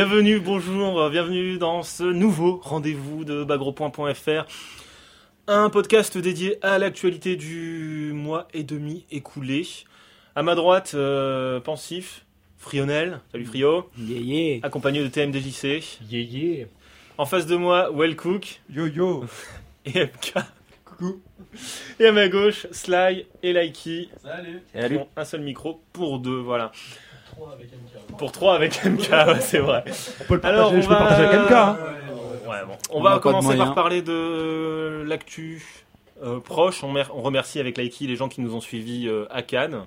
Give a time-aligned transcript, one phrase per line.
[0.00, 4.46] bienvenue, bonjour, bienvenue dans ce nouveau rendez-vous de bagro.fr.
[5.46, 9.66] Un podcast dédié à l'actualité du mois et demi écoulé.
[10.34, 12.24] À ma droite, euh, pensif,
[12.56, 14.60] Frionel, salut Frio, Yeah, yeah.
[14.62, 16.00] accompagné de TMDJC.
[16.08, 16.66] Yeah, yeah.
[17.18, 19.26] En face de moi, Wellcook Yo yo
[19.84, 20.32] et MK.
[20.86, 21.20] Coucou.
[21.98, 24.08] Et à ma gauche, Sly et Likey.
[24.22, 24.62] Salut.
[24.74, 26.72] Ils ont un seul micro pour deux, voilà.
[28.18, 29.84] Pour trois avec MK, ouais, c'est vrai.
[30.20, 31.52] On peut le partager, Alors, on je peux va- partager avec MK.
[31.52, 31.76] hein.
[32.48, 32.72] Ouais, bon.
[32.90, 35.64] On, On va de commencer par parler de l'actu
[36.24, 36.82] euh, proche.
[36.84, 39.84] On, mer- on remercie avec Likey les gens qui nous ont suivis euh, à Cannes,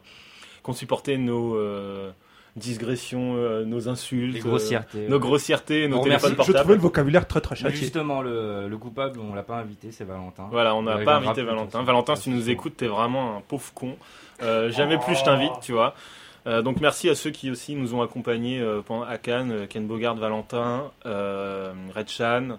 [0.64, 2.12] qui ont supporté nos euh,
[2.56, 5.06] digressions, euh, nos insultes, Les grossièretés.
[5.06, 6.32] euh, nos grossièretés, nos On téléphones remercie.
[6.32, 6.60] Je portables.
[6.60, 7.76] trouvais le vocabulaire très très châtié.
[7.78, 10.48] justement, le, le coupable, on l'a pas invité, c'est Valentin.
[10.52, 11.84] Voilà, on n'a pas invité Valentin.
[11.84, 13.96] Valentin, si tu nous écoutes, t'es vraiment un pauvre con.
[14.42, 15.96] Euh, jamais plus je t'invite, tu vois.
[16.46, 19.66] Euh, donc merci à ceux qui aussi nous ont accompagnés euh, pendant à Cannes, euh,
[19.68, 22.58] Ken Bogard, Valentin, euh, Red Chan,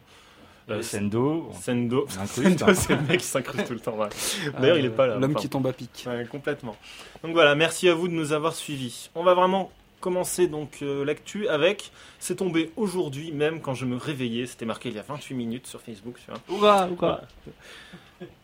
[0.71, 2.07] Euh, Sendo, Sendo.
[2.19, 2.25] hein.
[2.27, 3.99] c'est le mec qui s'incruste tout le temps.
[3.99, 4.09] ouais.
[4.59, 5.17] D'ailleurs, il est pas là.
[5.17, 6.05] L'homme Enfin, qui tombe à pic.
[6.07, 6.75] ouais, complètement.
[7.23, 9.11] Donc voilà, merci à vous de nous avoir suivis.
[9.15, 11.91] On va vraiment commencer donc euh, l'actu avec.
[12.19, 14.47] C'est tombé aujourd'hui même quand je me réveillais.
[14.47, 16.17] C'était marqué il y a 28 minutes sur Facebook.
[16.25, 16.41] Tu vois.
[16.59, 17.21] Ouah, ouah.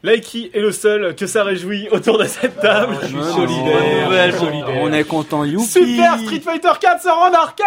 [0.02, 2.96] Likey est le seul que ça réjouit autour de cette table.
[3.02, 3.78] Je suis Non, solidaire.
[3.80, 4.76] bonne nouvelle, solidaire.
[4.80, 5.64] On est content, youpi.
[5.66, 7.66] Super Street Fighter 4 sort en arcade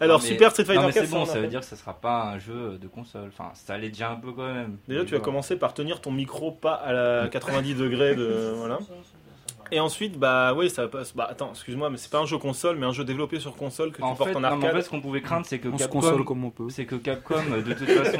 [0.00, 1.66] Alors Non, mais- Super Street Non, Fighter mais 4 c'est bon, ça veut dire que
[1.66, 3.30] ça sera pas un jeu de console.
[3.32, 4.78] Enfin, ça allait déjà un peu quand même.
[4.88, 8.78] Déjà tu as commencé par tenir ton micro pas à la 90 degrés de voilà.
[9.70, 11.14] Et ensuite bah oui ça passe.
[11.14, 13.90] Bah attends excuse-moi mais c'est pas un jeu console mais un jeu développé sur console
[13.92, 14.76] que tu En portes fait, en non, mais en arcade.
[14.76, 16.68] fait, ce qu'on pouvait craindre, c'est que On se console Capcom, comme on peut.
[16.70, 18.18] c'est que Capcom, de toute façon,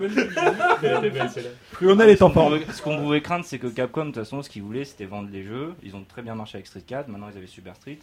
[0.00, 1.50] belle, celle-là.
[1.80, 4.16] Lionel est en ce qu'on pouvait- ce qu'on pouvait craindre, c'est que Capcom, de toute
[4.16, 5.74] façon, ce qu'ils voulaient, c'était vendre les jeux.
[5.82, 7.08] Ils ont très bien marché avec Street 4.
[7.08, 7.98] Maintenant, ils avaient Super Street.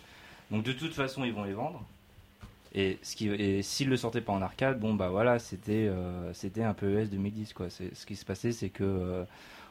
[0.52, 1.82] Donc, de toute façon, ils vont les vendre.
[2.76, 6.34] Et ce qui, et s'ils le sortaient pas en arcade, bon bah voilà, c'était euh,
[6.34, 7.68] c'était un peu ES 2010 quoi.
[7.70, 9.24] C'est ce qui se passait, c'est que euh,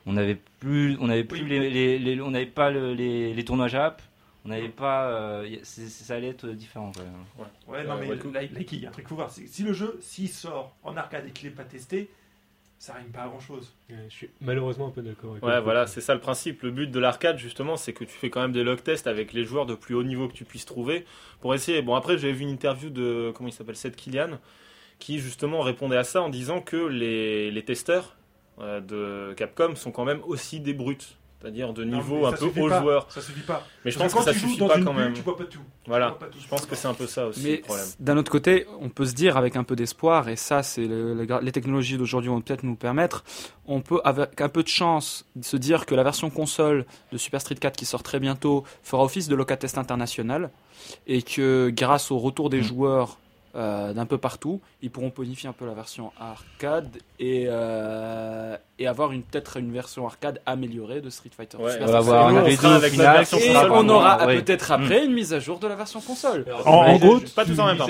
[0.06, 3.44] on n'avait plus, on n'avait plus les, les- les- on n'avait pas le- les, les
[3.44, 4.02] tournois Jap,
[4.44, 6.90] on n'avait pas, euh, ça allait être différent.
[6.94, 7.46] Quand même.
[7.68, 8.32] Ouais, non, mais ouais, le- tout.
[8.32, 9.30] là, là, il y a un truc faut voir.
[9.30, 12.08] Si le jeu, s'il sort en arcade et qu'il n'est pas testé,
[12.78, 13.72] ça rime pas à grand chose.
[13.88, 16.62] Ouais, Je suis malheureusement un peu d'accord avec Ouais voilà c'est ça le principe.
[16.62, 19.32] Le but de l'arcade justement c'est que tu fais quand même des log tests avec
[19.32, 21.04] les joueurs de plus haut niveau que tu puisses trouver
[21.40, 21.80] pour essayer.
[21.80, 24.30] Bon après j'avais vu une interview de comment il s'appelle Seth Killian
[24.98, 28.16] qui justement répondait à ça en disant que les, les testeurs
[28.58, 31.16] de Capcom sont quand même aussi des brutes.
[31.40, 33.10] C'est-à-dire de niveau un peu haut joueur.
[33.10, 33.66] Ça suffit pas.
[33.84, 35.12] Mais je Parce pense que, ça suffit pas quand bulle, même.
[35.12, 35.58] Tu vois pas tout.
[35.88, 36.38] Voilà, vois pas tout.
[36.40, 37.86] je pense que c'est un peu ça aussi Mais le problème.
[37.98, 41.14] d'un autre côté, on peut se dire avec un peu d'espoir, et ça, c'est le-
[41.14, 43.24] le- les technologies d'aujourd'hui vont peut-être nous permettre,
[43.66, 47.40] on peut avec un peu de chance se dire que la version console de Super
[47.40, 50.48] Street 4 qui sort très bientôt fera office de local test international
[51.08, 52.62] et que grâce au retour des Mm.
[52.62, 53.18] joueurs
[53.54, 58.86] euh, d'un peu partout, ils pourront bonifier un peu la version arcade et, euh, et
[58.86, 61.58] avoir une peut-être une version arcade améliorée de Street Fighter.
[61.58, 63.88] Ouais, on va avoir un on V2 sera au avec final, version Et console, on
[63.88, 64.40] aura ouais.
[64.42, 66.44] peut-être après une mise à jour de la version console.
[66.46, 67.86] Alors, En- en gros, pas tous en même temps.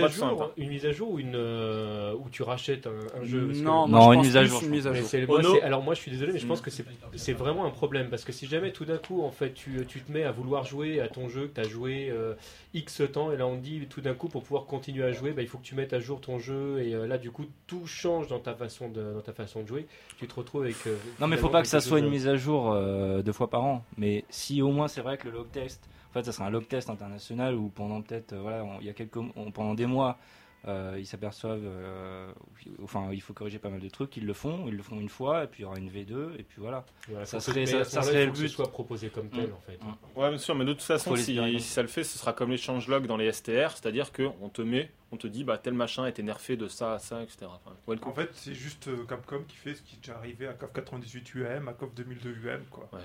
[0.56, 3.64] Une mise à jour ou une euh, où tu rachètes un, un jeu parce que-
[3.64, 5.06] Non, Non, une mise à jour, une mise à jour.
[5.28, 6.62] moi, alors moi je suis désolé mais je pense Mm.
[6.64, 6.84] que c'est
[7.16, 10.00] c'est vraiment un problème parce que si jamais tout d'un coup en fait tu, tu
[10.00, 12.34] te mets à vouloir jouer à ton jeu que tu as joué euh,
[12.74, 15.42] X temps et là on dit tout d'un coup pour pouvoir continuer à jouer bah,
[15.42, 17.86] il faut que tu mettes à jour ton jeu et euh, là du coup tout
[17.86, 19.86] change dans ta façon de dans ta façon de jouer
[20.18, 22.28] tu te retrouves avec euh, Non, mais faut finalement pas que ça soit une mise
[22.28, 23.84] à jour euh, deux fois par an.
[23.98, 26.50] Mais si au moins c'est vrai que le log test, en fait, ça sera un
[26.50, 29.86] log test international où pendant peut-être, voilà, on- il y a quelques, on- pendant des
[29.86, 30.18] mois,
[30.68, 32.32] euh, ils s'aperçoivent, euh,
[32.82, 34.16] enfin, il faut corriger pas mal de trucs.
[34.16, 36.38] Ils le font, ils le font une fois, et puis il y aura une V2,
[36.38, 36.84] et puis voilà.
[37.08, 38.48] Voilà, ça que- serait- ça- serait le que but.
[38.48, 39.52] ce soit proposé comme tel Mm.
[39.54, 40.18] en fait Mm.
[40.20, 42.56] Ouais, bien sûr, mais de toute façon, si, ça le fait, ce sera comme les
[42.58, 46.08] changelog dans les STR, c'est-à-dire qu'on te met, on te dit, bah tel machin a
[46.08, 47.46] été nerfé de ça à ça, etc.
[47.48, 47.96] Enfin.
[48.08, 50.72] En fait, c'est juste euh, Capcom qui fait ce qui est déjà arrivé à KOF
[50.72, 52.88] 98 UM, à KOF 2002 UM, quoi.
[52.92, 53.00] Ouais,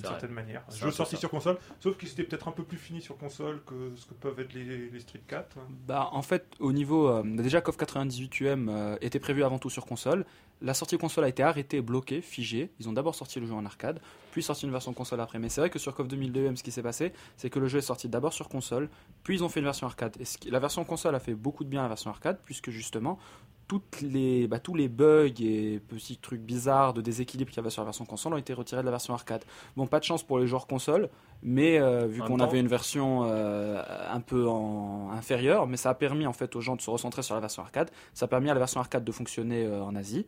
[0.00, 0.62] D'une certaine manière.
[0.68, 1.20] Un Jeu sorti ça.
[1.20, 4.14] sur console, sauf qu'il c'était peut-être un peu plus fini sur console que ce que
[4.14, 5.58] peuvent être les, les Street 4.
[5.58, 5.62] hein.
[5.86, 7.08] Bah, en fait, au niveau.
[7.08, 10.24] euh, déjà, KOF 98 UM euh, était prévu avant tout sur console.
[10.62, 12.70] La sortie console a été arrêtée, bloquée, figée.
[12.80, 14.00] Ils ont d'abord sorti le jeu en arcade,
[14.32, 15.38] puis sorti une version console après.
[15.38, 17.68] Mais c'est vrai que sur KOF 2002 UM, ce qui s'est passé, c'est que le
[17.68, 18.88] jeu est sorti d'abord sur console,
[19.22, 20.16] puis ils ont fait une version arcade.
[20.18, 22.38] Et ce qui- la version console a fait beaucoup de bien à la version arcade,
[22.44, 23.18] puisque justement,
[23.68, 27.70] toutes les, bah, tous les bugs et petits trucs bizarres de déséquilibre qu'il y avait
[27.70, 29.44] sur la version console ont été retirés de la version arcade.
[29.76, 31.08] Bon, pas de chance pour les joueurs console,
[31.42, 35.94] mais euh, vu qu'on avait une version euh, un peu en inférieure, mais ça a
[35.94, 37.90] permis en fait aux gens de se recentrer sur la version arcade.
[38.14, 40.26] Ça a permis à la version arcade de fonctionner euh, en Asie.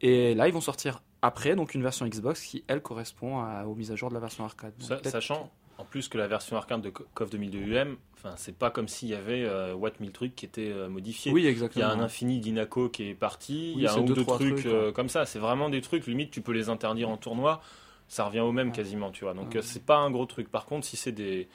[0.00, 3.74] Et là, ils vont sortir après, donc une version Xbox qui elle correspond à- aux
[3.74, 4.74] mises à jour de la version arcade.
[4.78, 8.70] Donc, Sachant en plus que la version arcade de KOF 2002 UM, enfin c'est pas
[8.70, 11.32] comme s'il y avait euh, Watt 1000 trucs qui étaient euh, modifiés.
[11.32, 11.86] Oui, Il y exactement.
[11.86, 14.26] a un infini d'Inaco qui est parti, il Oui, y a un ou deux, trucs
[14.26, 15.26] trucs, euh, comme ça.
[15.26, 17.60] C'est vraiment des trucs, limite tu peux les interdire en tournoi,
[18.08, 19.34] ça revient au même quasiment, tu vois.
[19.34, 20.50] Donc c'est pas un gros truc.
[20.50, 21.48] Par contre, si c'est des,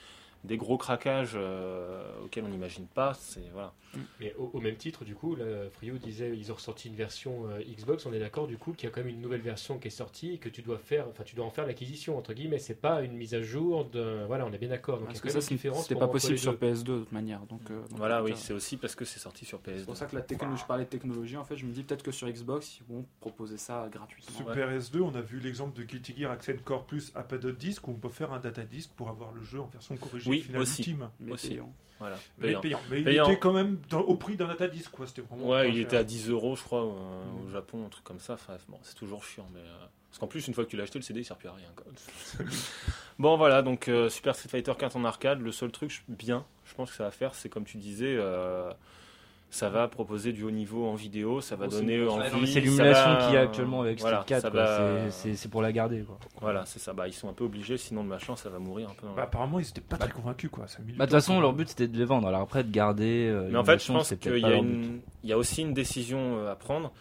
[0.44, 3.72] des gros craquages euh, auxquels on n'imagine pas, c'est voilà.
[4.20, 7.46] Mais au, au même titre, du coup, là, Frio disait ils ont ressorti une version
[7.48, 8.06] euh, Xbox.
[8.06, 9.90] On est d'accord, du coup, qu'il y a quand même une nouvelle version qui est
[9.90, 12.58] sortie et que tu dois faire, enfin, tu dois en faire l'acquisition entre guillemets.
[12.58, 14.98] C'est pas une mise à jour de, voilà, on est bien d'accord.
[14.98, 16.72] Donc, Parce que ça, c'était pas possible sur deux.
[16.72, 17.40] PS2 de toute manière.
[17.46, 19.78] Donc, euh, donc, Voilà, oui, c'est aussi parce que c'est sorti sur PS2.
[19.78, 21.82] C'est pour ça que la technologie, je parlais de technologie, en fait, je me dis
[21.82, 24.36] peut-être que sur Xbox, ils vont proposer ça gratuitement.
[24.36, 27.90] Super S2, on a vu l'exemple de Guilty Gear Accent Core Plus Appended Disc où
[27.90, 30.80] on peut faire un data disc pour avoir le jeu en version corrigée Oui, aussi.
[30.82, 31.10] ultime.
[31.20, 31.48] Mais aussi.
[31.50, 31.72] payant.
[31.98, 32.16] Voilà.
[32.38, 32.60] Mais Payant.
[32.62, 32.80] payant.
[32.90, 33.24] Mais Payant.
[33.26, 35.06] il était quand même dans- au prix d'un data disc, quoi.
[35.06, 35.46] C'était vraiment.
[35.50, 35.82] Ouais, il cher.
[35.82, 38.34] était à 10 euros, je crois, euh, au Japon, un truc comme ça.
[38.34, 39.76] Enfin, bon, c'est toujours chiant, mais euh,
[40.08, 41.52] parce qu'en plus, une fois que tu l'as acheté, le CD il sert plus à
[41.52, 41.68] rien.
[41.76, 41.84] quoi.
[43.18, 45.40] bon, voilà, donc euh, Super Street Fighter 4 en arcade.
[45.40, 48.16] Le seul truc je- bien, je pense que ça va faire, c'est comme tu disais.
[48.18, 48.72] euh,
[49.52, 52.46] ça va proposer du haut niveau en vidéo, ça va c'est donner envie.
[52.46, 54.42] C'est l'émulation va- qu'il y a actuellement avec voilà, Street 4.
[54.42, 54.64] ça quoi.
[54.64, 56.02] va- C'est- pour la garder.
[56.02, 56.18] Quoi.
[56.40, 56.92] Voilà, c'est ça.
[56.92, 59.06] Bah, ils sont un peu obligés, sinon le machin, ça va mourir un peu.
[59.08, 60.66] Dans Bah, apparemment, ils étaient pas très convaincus, quoi.
[60.66, 62.28] Bah, de toute façon, leur but c'était de les vendre.
[62.28, 63.28] Alors après, de garder.
[63.28, 66.52] euh, Mais en fait, je pense qu'il y, a une- y aussi une décision euh,
[66.52, 66.92] à prendre.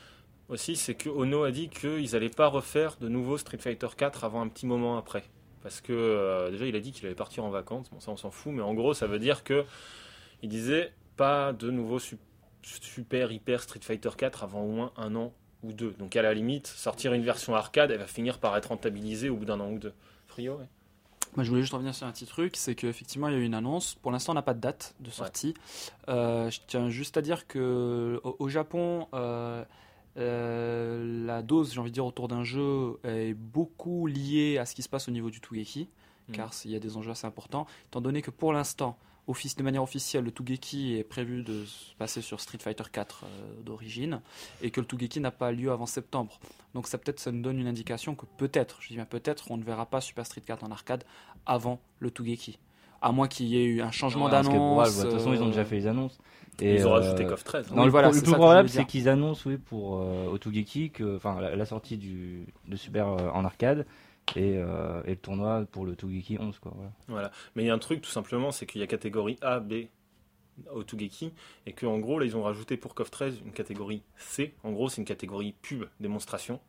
[0.50, 4.24] Aussi, c'est que Ono a dit qu'ils n'allaient pas refaire de nouveau Street Fighter 4
[4.24, 5.24] avant un petit moment après.
[5.62, 7.92] Parce que euh, déjà, il a dit qu'il allait partir en vacances.
[7.92, 8.52] Bon, ça, on s'en fout.
[8.54, 9.66] Mais en gros, ça veut dire que
[10.42, 12.18] il disait pas de nouveau su-
[12.84, 15.34] super hyper Street Fighter 4 avant au moins un an
[15.64, 15.92] ou deux.
[16.00, 19.36] Donc à la limite, sortir une version arcade, elle va finir par être rentabilisée au
[19.36, 19.94] bout d'un an ou deux.
[20.28, 20.68] Frio, ouais.
[21.36, 23.44] Moi, je voulais juste revenir sur un petit truc, c'est qu'effectivement, il y a eu
[23.44, 23.94] une annonce.
[23.96, 25.54] Pour l'instant, on n'a pas de date de sortie.
[26.08, 29.64] Euh, je tiens juste à dire que au, au Japon, euh,
[30.18, 34.76] euh, la dose, j'ai envie de dire, autour d'un jeu est beaucoup liée à ce
[34.76, 35.88] qui se passe au niveau du Tougeki,
[36.30, 36.36] Mhm.
[36.36, 37.66] car il y a des enjeux assez importants.
[37.88, 38.98] Étant donné que pour l'instant,
[39.30, 43.24] office, de manière officielle, le Tougeki est prévu de se passer sur Street Fighter 4
[43.24, 44.22] euh, d'origine,
[44.62, 46.40] et que le Tougeki n'a pas lieu avant septembre.
[46.74, 49.58] Donc ça peut-être ça nous donne une indication que peut-être, je dis bien peut-être, on
[49.58, 51.04] ne verra pas Super Street 4 en arcade
[51.46, 52.60] avant le Tougeki.
[53.02, 54.98] À moins qu'il y ait eu un changement Non, probable, d'annonce.
[54.98, 56.20] De toute façon, ils ont déjà euh, fait les annonces.
[56.62, 57.72] Et, Ils ont euh, rajouté KOF 13.
[57.72, 61.16] Non, Oui, le, voilà, le plus probable, c'est qu'ils annoncent, oui, pour euh, Otugeki, que,
[61.16, 63.86] enfin, la, la sortie du, de Super euh, en arcade
[64.36, 66.72] et, euh, et le tournoi pour le Tugeki 11, quoi.
[66.76, 66.92] Voilà.
[67.08, 67.32] Voilà.
[67.56, 69.86] Mais il y a un truc tout simplement, c'est qu'il y a catégorie A, B
[70.74, 71.32] au Tougeki,
[71.66, 74.54] et qu'en gros, là, ils ont rajouté pour KOF 13 une catégorie C.
[74.64, 76.60] En gros, c'est une catégorie pub, démonstration.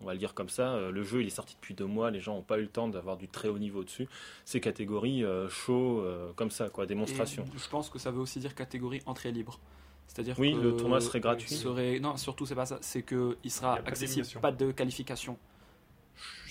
[0.00, 0.74] On va le dire comme ça.
[0.74, 2.68] Euh, Le jeu, il est sorti depuis deux mois, les gens n'ont pas eu le
[2.68, 4.08] temps d'avoir du très haut niveau dessus.
[4.44, 7.44] C'est catégorie euh, show, euh, comme ça, quoi, démonstration.
[7.54, 9.60] Et je pense que ça veut aussi dire catégorie entrée libre.
[10.06, 11.48] C'est-à-dire Oui, que le tournoi serait gratuit.
[11.54, 12.78] serait- Non, surtout c'est pas ça.
[12.82, 15.38] C'est que il Il sera accessible, pas de qualification.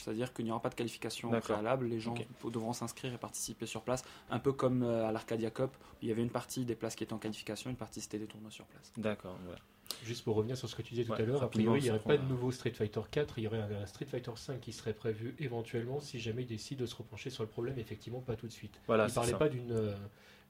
[0.04, 1.86] C'est-à-dire qu'il n'y aura pas de qualification préalable.
[1.88, 2.14] Les gens
[2.44, 5.72] devront s'inscrire et participer sur place, un peu comme euh, à l'Arcadia Cup.
[5.76, 8.20] où Il y avait une partie des places qui étaient en qualification, une partie c'était
[8.20, 8.92] des tournois sur place.
[8.98, 9.38] D'accord.
[9.46, 9.60] voilà.
[10.04, 11.84] Juste pour revenir sur ce que tu disais tout Ouais, à l'heure, a priori, il
[11.84, 14.32] n'y aurait pas de nouveau Street Fighter 4, il y aurait un, un Street Fighter
[14.36, 17.78] 5 qui serait prévu éventuellement si jamais il décide de se repencher sur le problème,
[17.78, 18.80] effectivement pas tout de suite.
[18.88, 19.38] Voilà, il c'est parlait ça.
[19.38, 19.98] pas d'une euh, d'une-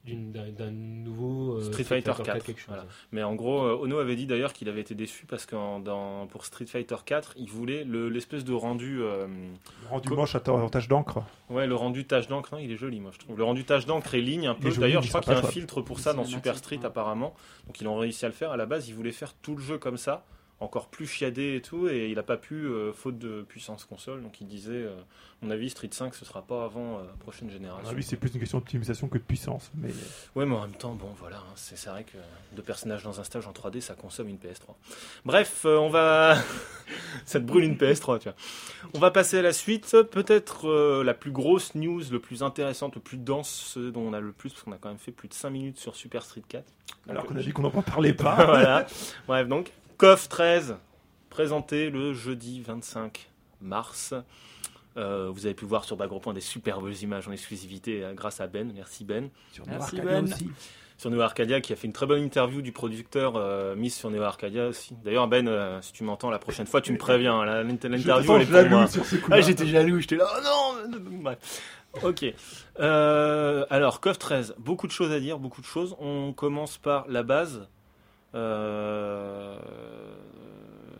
[0.06, 2.68] d'un d'un nouveau euh, Street Fighter 4, quelque chose.
[2.68, 2.84] voilà.
[3.12, 5.80] Mais en gros, euh, Ono avait dit d'ailleurs qu'il avait été déçu parce que en-
[5.80, 9.00] dans, pour Street Fighter 4, il voulait le- l'espèce de rendu.
[9.02, 11.20] euh, Le rendu Co- moche à ta- en tâche d'encre.
[11.48, 13.36] Ouais, le rendu tache d'encre, non, il est joli, moi je trouve.
[13.38, 14.68] Le rendu tache d'encre et ligne un peu.
[14.68, 16.80] joli, D'ailleurs, je crois il qu'il y a un filtre pour ça dans Super Street
[16.84, 17.34] apparemment.
[17.66, 18.50] Donc ils ont réussi à le faire.
[18.50, 20.24] À la base, ils voulaient faire tout le jeu comme ça,
[20.60, 24.22] encore plus chiadé et tout, et il a pas pu euh, faute de puissance console.
[24.22, 24.94] Donc il disait, euh,
[25.42, 27.88] à mon avis, Street 5 ce sera pas avant euh, la prochaine génération.
[27.90, 29.70] Ah oui, c'est plus une question d'optimisation que de puissance.
[29.74, 29.90] Mais
[30.34, 32.16] Ouais, mais en même temps, bon, voilà, hein, c'est vrai que
[32.54, 34.74] deux personnages dans un stage en 3D, ça consomme une PS3.
[35.24, 36.36] Bref, euh, on va.
[37.26, 38.36] ça te brûle une PS3, tu vois.
[38.94, 39.96] On va passer à la suite.
[40.10, 44.12] Peut-être euh, la plus grosse news, le plus intéressante, le plus dense, ce dont on
[44.12, 46.22] a le plus, parce qu'on a quand même fait plus de 5 minutes sur Super
[46.22, 46.64] Street 4.
[47.08, 48.34] alors qu'on a dit qu'on n'en parlait pas.
[48.46, 48.86] voilà.
[49.26, 50.76] Bref, donc, KOF 13,
[51.30, 54.14] présenté le jeudi 25 mars.
[54.96, 58.46] Euh, vous avez pu voir sur Bagro des superbes images en exclusivité euh, grâce à
[58.46, 58.72] Ben.
[58.74, 60.24] Merci Ben Sur Merci, Arcadia Ben.
[60.32, 60.50] aussi.
[60.96, 64.10] sur Neo Arcadia qui a fait une très bonne interview du producteur euh, mise sur
[64.10, 64.94] Neo Arcadia aussi.
[65.04, 67.44] D'ailleurs Ben, euh, si tu m'entends la prochaine fois, tu me préviens.
[67.44, 68.86] La- L'interview elle est pour moi.
[69.30, 70.26] Ah, j'étais jaloux, j'étais là.
[70.36, 70.40] Oh
[70.90, 71.38] non Bref.
[72.02, 72.24] Ok.
[72.80, 75.94] Euh, alors, KOF 13, beaucoup de choses à dire, beaucoup de choses.
[76.00, 77.68] On commence par la base.
[78.34, 79.56] Euh,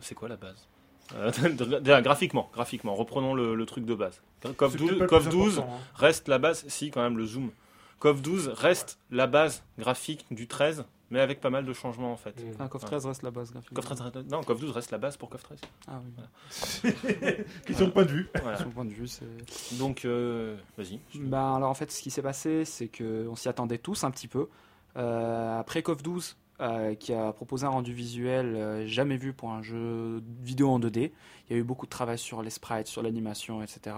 [0.00, 0.66] C'est quoi la base
[1.14, 1.30] Euh,
[1.80, 4.20] déjà, graphiquement, graphiquement, reprenons le, le truc de base.
[4.42, 5.78] C'est 12, peut-être pas le KOF plus 12 important, hein.
[5.94, 7.50] reste la base, si quand même le zoom.
[8.00, 12.16] KOF 12 reste la base graphique du 13, mais avec pas mal de changements en
[12.16, 12.34] fait.
[12.54, 13.72] Enfin, KOF 13 reste la base graphique.
[13.74, 15.58] KOF 13, non, KOF 12 reste la base pour KOF 13.
[15.88, 16.00] Ah
[16.84, 16.90] oui.
[17.66, 18.28] Question de point de vue.
[18.42, 18.58] Voilà.
[18.58, 19.24] Son point de vue, c'est.
[19.78, 21.00] Donc, euh, vas-y.
[21.14, 24.28] Ben, alors en fait, ce qui s'est passé, c'est qu'on s'y attendait tous un petit
[24.28, 24.48] peu.
[24.96, 29.50] Euh, après KOF 12, euh, qui a proposé un rendu visuel euh, jamais vu pour
[29.50, 31.10] un jeu vidéo en 2D,
[31.48, 33.96] il y a eu beaucoup de travail sur les sprites, sur l'animation, etc.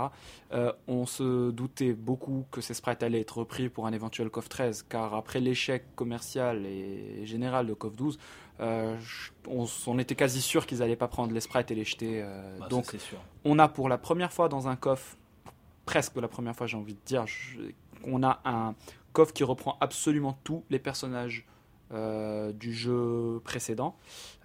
[0.53, 4.49] Euh, on se doutait beaucoup que ces sprites allaient être repris pour un éventuel KOF
[4.49, 8.19] 13, car après l'échec commercial et général de KOF 12,
[8.61, 11.85] euh, je- on, on était quasi sûr qu'ils n'allaient pas prendre les sprites et les
[11.85, 12.25] jeter.
[12.59, 13.19] Bah, donc ça, c'est sûr.
[13.45, 15.17] on a pour la première fois dans un coffre,
[15.85, 17.59] presque la première fois j'ai envie de dire, je-
[18.05, 18.75] on a un
[19.13, 21.47] coffre qui reprend absolument tous les personnages
[22.53, 23.95] du jeu précédent.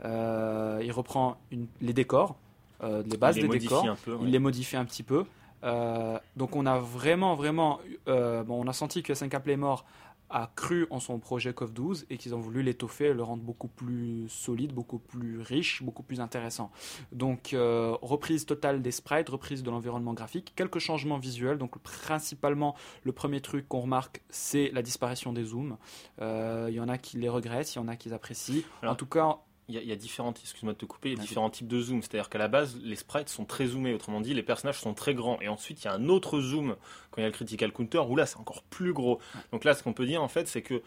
[0.06, 2.36] Euh, il reprend une- les décors,
[2.84, 4.18] euh, les bases Il les des décors, un peu.
[4.22, 5.26] il les modifie un petit peu.
[5.64, 9.86] Euh, donc on a vraiment, vraiment, euh, bon, on a senti que SNK Playmore
[10.32, 13.44] a cru en son projet CoF 12 et qu'ils ont voulu l'étoffer et le rendre
[13.44, 16.72] beaucoup plus solide, beaucoup plus riche, beaucoup plus intéressant.
[17.12, 21.58] Donc euh, reprise totale des sprites, reprise de l'environnement graphique, quelques changements visuels.
[21.58, 25.78] Donc principalement le premier truc qu'on remarque, c'est la disparition des zooms.
[26.22, 28.64] Euh, Il y en a qui les regrettent, il y en a qui les apprécient.
[28.82, 31.10] Alors, en tout cas, Il y, a, il y a différents, excuse-moi de te couper,
[31.10, 31.28] il y a Vas-y.
[31.28, 32.02] différents types de zoom.
[32.02, 33.94] C'est-à-dire qu'à la base, les sprites sont très zoomés.
[33.94, 35.40] Autrement dit, les personnages sont très grands.
[35.40, 36.76] Et ensuite, il y a un autre zoom
[37.12, 39.20] quand il y a le critical counter où là, c'est encore plus gros.
[39.52, 40.82] Donc là, ce qu'on peut dire en fait, c'est que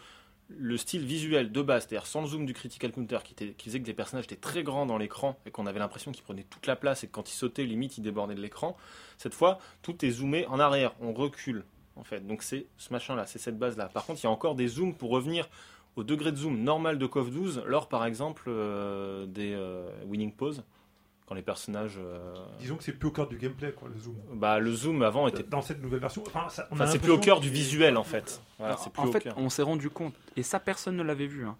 [0.48, 3.68] le style visuel de base, c'est-à-dire sans le zoom du critical counter, qui, était, qui
[3.70, 6.44] faisait que des personnages étaient très grands dans l'écran et qu'on avait l'impression qu'ils prenaient
[6.50, 8.76] toute la place et que quand ils sautaient, limite, ils débordaient de l'écran.
[9.16, 10.92] Cette fois, tout est zoomé en arrière.
[11.00, 11.64] On recule
[11.96, 12.26] en fait.
[12.26, 13.88] Donc c'est ce machin-là, c'est cette base-là.
[13.88, 15.48] Par contre, il y a encore des zooms pour revenir
[15.96, 20.32] au degré de zoom normal de KOF 12 lors par exemple euh, des euh, winning
[20.32, 20.64] poses
[21.26, 24.14] quand les personnages euh, Disons que c'est plus au cœur du gameplay, quoi, le zoom.
[24.34, 26.98] bah le zoom avant était Dans cette nouvelle version, enfin, ça- on a enfin, c'est
[26.98, 29.34] plus au cœur du visuel en fait voilà, Alors, c'est plus en au fait, cœur.
[29.38, 31.56] on s'est rendu compte, et ça personne ne l'avait vu, hein,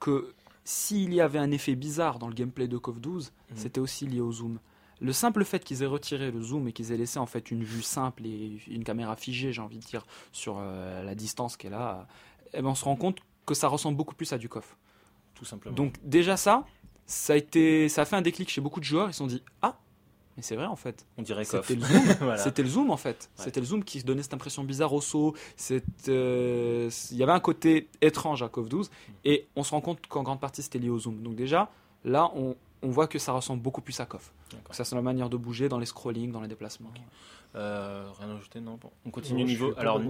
[0.00, 0.32] que
[0.64, 3.56] s'il y avait un effet bizarre dans le gameplay de KOF 12, Mhm.
[3.56, 4.58] c'était aussi lié au zoom.
[5.00, 7.64] Le simple fait qu'ils aient retiré le zoom et qu'ils aient laissé en fait une
[7.64, 11.66] vue simple et une caméra figée, j'ai envie de dire, sur euh, la distance qui
[11.66, 12.06] est là,
[12.52, 14.76] eh ben, on se rend compte que ça ressemble beaucoup plus à du KOF.
[15.34, 16.64] tout simplement Donc déjà ça,
[17.06, 19.26] ça a, été, ça a fait un déclic chez beaucoup de joueurs, ils se sont
[19.26, 19.78] dit «Ah,
[20.36, 21.06] mais c'est vrai en fait».
[21.18, 22.16] on dirait KOF C'était le zoom.
[22.20, 22.38] Voilà.
[22.38, 23.30] C'était le zoom en fait.
[23.38, 23.44] Ouais.
[23.44, 25.34] C'était le zoom qui donnait cette impression bizarre au saut.
[26.08, 28.90] Euh, Il y avait un côté étrange à KOF 12
[29.24, 31.22] et on se rend compte qu'en grande partie c'était lié au zoom.
[31.22, 31.70] Donc déjà,
[32.04, 34.32] là, on, on voit que ça ressemble beaucoup plus à KOF.
[34.70, 36.92] Ça c'est la manière de bouger dans les scrollings, dans les déplacements.
[37.56, 38.90] Euh, rien à ajouter non bon.
[39.06, 40.00] on continue Non, niveau alors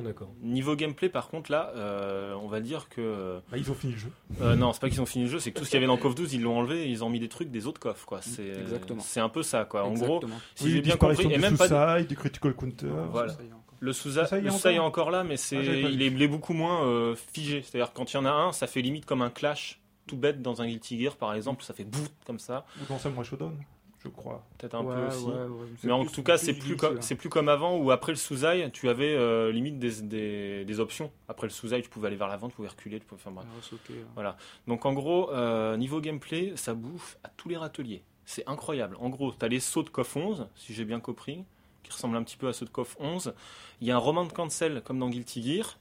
[0.40, 3.98] niveau gameplay par contre là euh, on va dire que Bah, ils ont fini le
[3.98, 4.10] jeu.
[4.40, 5.82] Euh, non, c'est pas qu'ils ont fini le jeu, c'est que tout ce qu'il y
[5.84, 7.80] avait dans KOF 12, ils l'ont enlevé et ils ont mis des trucs des autres
[7.80, 8.22] KOF, quoi.
[8.22, 9.02] C'est Exactement.
[9.02, 9.84] C'est un peu ça, quoi.
[9.84, 10.22] En gros,
[10.54, 11.68] si j'ai bien compris, et même pas.
[12.00, 12.86] de- du critical counter.
[13.10, 13.34] Voilà.
[13.80, 16.06] Le Sousa, Ça y est le Sousa est encore là, mais c'est, Ah, il, est,
[16.06, 17.60] il est beaucoup moins euh, figé.
[17.60, 20.42] C'est-à-dire quand il y en a un, ça fait limite comme un clash tout bête
[20.42, 23.56] dans un Guilty Gear, par exemple, ça fait bout comme ça, Ou dans Samurai Shodown,
[24.02, 24.44] je crois.
[24.58, 25.24] peut-être un Ouais, peu aussi.
[25.24, 27.76] ouais, ouais, c'est Mais en plus- tout cas, c'est plus, comme, c'est plus comme avant
[27.78, 31.10] où après le Suzai, tu avais euh, limite des, des, des options.
[31.28, 33.46] Après le Suzai, tu pouvais aller vers l'avant, tu pouvais reculer, tu pouvais faire bref.
[33.62, 34.24] Sauter, ouais.
[34.66, 38.02] Donc en gros, euh, niveau gameplay, ça bouffe à tous les râteliers.
[38.26, 38.96] C'est incroyable.
[39.00, 41.44] En gros, tu as les sauts de KOF 11, si j'ai bien compris,
[41.82, 43.34] qui ressemblent un petit peu à ceux de KOF 11.
[43.82, 45.78] Il y a un roman de cancel comme dans Guilty Gear,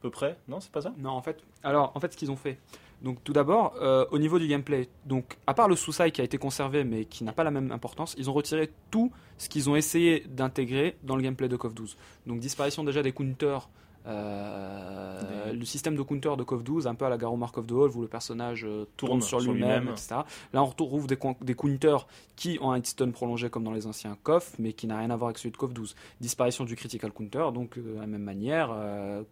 [0.00, 0.36] à peu près.
[0.48, 0.92] Non, c'est pas ça?
[0.98, 2.58] Non, en fait, alors, en fait, ce qu'ils ont fait.
[3.02, 6.24] Donc, tout d'abord, euh, au niveau du gameplay, donc, à part le Susai qui a
[6.24, 9.70] été conservé mais qui n'a pas la même importance, ils ont retiré tout ce qu'ils
[9.70, 11.96] ont essayé d'intégrer dans le gameplay de KOF 12.
[12.26, 13.68] Donc, disparition déjà des counters.
[14.06, 17.56] Euh, Des- Le système de counter de KOF 12, un peu à la Garo Mark
[17.58, 20.16] of the Hall, où le personnage euh, tourne, Tourne sur sur lui-même, etc.
[20.52, 23.86] Là, on retrouve des, coun- des counters qui ont un hitstone prolongé comme dans les
[23.86, 25.94] anciens KOF, mais qui n'a rien à voir avec celui de KOF 12.
[26.20, 28.70] Disparition du critical counter, donc euh, de la même manière,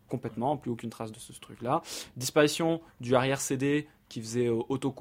[0.09, 1.83] complètement, plus aucune trace de ce truc-là.
[2.17, 4.95] Disparition du arrière CD qui faisait auto,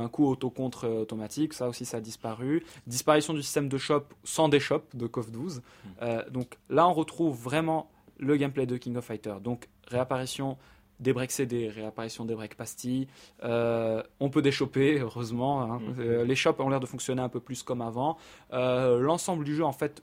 [0.00, 2.64] un coup auto-contre automatique, ça aussi ça a disparu.
[2.88, 5.62] Disparition du système de shop sans des shops de KOF 12.
[6.02, 9.34] Euh, donc là on retrouve vraiment le gameplay de King of Fighter.
[9.42, 10.56] Donc réapparition
[11.00, 13.06] des breaks CD, réapparition des breaks pastilles.
[13.44, 15.62] Euh, on peut déchoper, heureusement.
[15.62, 15.78] hein.
[15.80, 15.94] Mhm.
[16.00, 18.16] Euh, les shops ont l'air de fonctionner un peu plus comme avant.
[18.52, 20.02] Euh, L'ensemble du jeu, en fait,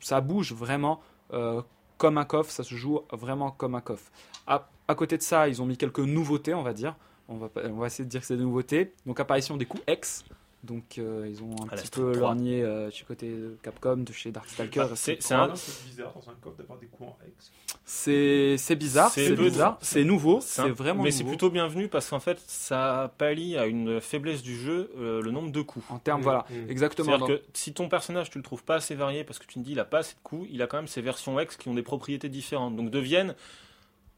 [0.00, 1.00] ça bouge vraiment
[1.32, 1.62] euh,
[1.96, 4.10] comme un coff, ça se joue vraiment comme un coff.
[4.48, 6.96] À, à côté de ça, ils ont mis quelques nouveautés, on va dire.
[7.28, 8.92] On va, on va essayer de dire que c'est des nouveautés.
[9.06, 10.24] Donc apparition des coups X.
[10.64, 12.20] Donc euh, ils ont un Ah, petit peu 3.
[12.20, 14.80] lorgné euh, du côté de Capcom, de chez Darkstalker.
[14.80, 15.50] Bah, c'est- Street c'est 3.
[15.50, 17.50] un- C'est bizarre dans un coffre d'avoir des coups en X.
[17.84, 22.20] C'est c'est bizarre, C'est bizarre, c'est nouveau, C'est vraiment Mais c'est plutôt bienvenu parce qu'en
[22.20, 25.84] fait, ça pallie à une faiblesse du jeu, euh, le nombre de coups.
[25.90, 26.70] En termes, Mm, voilà, mm.
[26.70, 27.18] exactement.
[27.18, 29.58] C'est-à-dire que si ton personnage, tu le trouves pas assez varié parce que tu te
[29.64, 31.68] dis il a pas assez de coups, il a quand même ses versions X qui
[31.68, 32.76] ont des propriétés différentes.
[32.76, 33.34] Donc deviennent,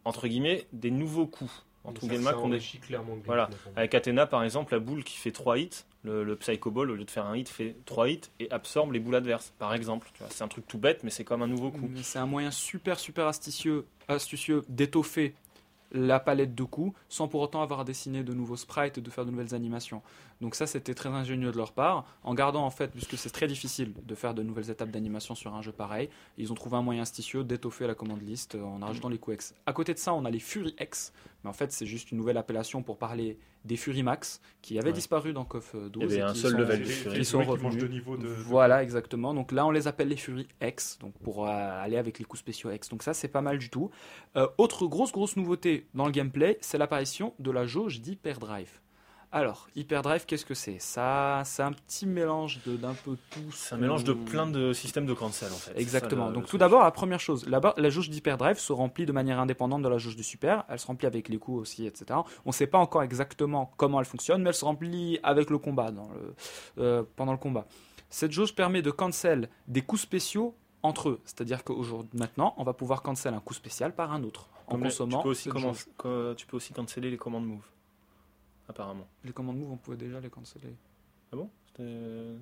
[0.05, 1.65] entre guillemets, des nouveaux coups.
[1.85, 3.51] En tout Ça, Game Mac, ça on est clairement Voilà.
[3.77, 6.95] Avec Athena, par exemple, la boule qui fait 3 hits, le, le Psycho Ball, au
[6.95, 10.09] lieu de faire un hit, fait 3 hits et absorbe les boules adverses, par exemple.
[10.15, 11.89] Tu vois, C'est un truc tout bête, mais c'est comme un nouveau coup.
[11.91, 15.35] Mais C'est un moyen super super astucieux, astucieux d'étoffer
[15.93, 19.11] la palette de coups sans pour autant avoir à dessiner de nouveaux sprites et de
[19.11, 20.03] faire de nouvelles animations.
[20.41, 23.47] Donc ça c'était très ingénieux de leur part, en gardant en fait, puisque c'est très
[23.47, 26.83] difficile de faire de nouvelles étapes d'animation sur un jeu pareil, ils ont trouvé un
[26.83, 29.55] moyen astucieux d'étoffer la commande liste euh, en rajoutant les coups X.
[29.67, 31.13] À côté de ça on a les Fury X,
[31.45, 34.89] mais en fait c'est juste une nouvelle appellation pour parler des Fury Max qui avaient
[34.89, 34.93] Ouais.
[34.93, 35.91] disparu dans KOF 12.
[35.97, 37.17] Il y avait et un qui seul sont- level de Fury.
[37.19, 37.77] Ils sont revenus.
[37.83, 38.25] de niveau de.
[38.25, 39.33] de- Voilà, exactement.
[39.33, 42.41] Donc là, on les appelle les Fury X, donc pour euh, aller avec les coups
[42.41, 42.91] spéciaux X.
[42.91, 43.91] Donc ça, c'est pas mal du tout.
[44.37, 48.81] Euh, autre grosse, grosse nouveauté dans le gameplay, c'est l'apparition de la jauge d'Hyperdrive.
[49.37, 50.79] Alors, Hyperdrive, qu'est-ce que c'est?
[50.79, 53.51] Ça, c'est un petit mélange de- d'un peu tout.
[53.53, 55.77] C'est un mélange de plein de systèmes de cancel, en fait.
[55.77, 56.27] Exactement.
[56.27, 59.07] ça, le- Donc le tout d'abord, la première chose, là-bas, la jauge d'hyperdrive se remplit
[59.07, 60.63] de manière indépendante de la jauge du super.
[60.69, 62.21] Elle se remplit avec les coups aussi, etc.
[62.45, 65.59] On ne sait pas encore exactement comment elle fonctionne, mais elle se remplit avec le
[65.59, 66.35] combat, dans le,
[66.79, 67.67] euh, pendant le combat.
[68.11, 71.21] Cette jauge permet de cancel des coups spéciaux entre eux.
[71.25, 74.83] C'est-à-dire qu'aujourd'hui, maintenant, on va pouvoir cancel un coup spécial par un autre en Comme
[74.85, 75.19] consommant.
[75.19, 75.51] Tu peux, aussi
[76.37, 77.65] tu peux aussi canceller les commandes move.
[78.69, 79.07] Apparemment.
[79.25, 80.75] Les commandes move, on pouvait déjà les canceller.
[81.33, 81.51] Ah bon?
[81.67, 82.37] C'était-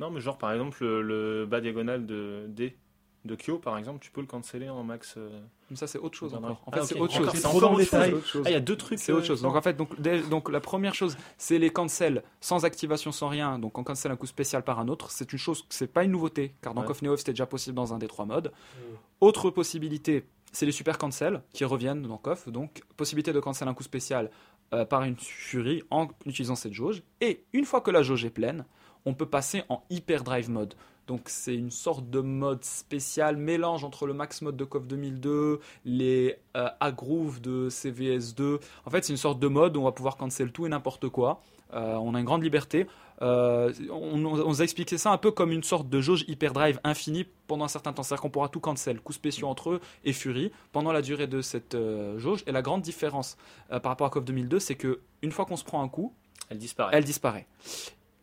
[0.00, 2.76] Non, mais genre par exemple le, le bas diagonal de D
[3.24, 5.14] de Kyo, par exemple, tu peux le canceller en max.
[5.16, 6.60] euh, Mais ça, c'est autre chose encore.
[6.66, 7.30] En fait, Ah, c'est autre chose.
[7.32, 8.42] c'est encore autre chose.
[8.44, 8.98] Ah, il y a deux trucs.
[8.98, 9.40] C'est euh, autre chose.
[9.40, 13.58] Donc en fait, donc, donc la première chose, c'est les cancels sans activation, sans rien.
[13.58, 15.10] Donc on cancel un coup spécial par un autre.
[15.10, 16.86] C'est une chose, c'est pas une nouveauté, car dans Ouais.
[16.88, 18.52] KOF Neo c'était déjà possible dans un des trois modes.
[18.76, 18.80] Mm.
[19.22, 22.50] Autre possibilité, c'est les super cancels qui reviennent dans KOF.
[22.50, 24.30] Donc possibilité de cancel un coup spécial
[24.74, 27.02] euh, par une furie en utilisant cette jauge.
[27.20, 28.64] Et une fois que la jauge est pleine,
[29.04, 30.74] on peut passer en hyperdrive mode.
[31.06, 35.60] Donc c'est une sorte de mode spécial, mélange entre le max mode de KOF 2002,
[35.84, 38.60] les euh, agroove de CVS2.
[38.86, 41.08] En fait, c'est une sorte de mode où on va pouvoir cancel tout et n'importe
[41.08, 41.40] quoi.
[41.74, 42.86] Euh, on a une grande liberté.
[43.22, 46.80] Euh, on, on vous a expliqué ça un peu comme une sorte de jauge hyperdrive
[46.84, 48.02] infinie pendant un certain temps.
[48.02, 51.40] C'est-à-dire qu'on pourra tout cancel, coups spéciaux entre eux et Fury pendant la durée de
[51.40, 52.42] cette euh, jauge.
[52.46, 53.36] Et la grande différence
[53.72, 56.12] euh, par rapport à KOF 2002, c'est que une fois qu'on se prend un coup,
[56.50, 56.92] Elle disparaît.
[56.96, 57.46] elle disparaît.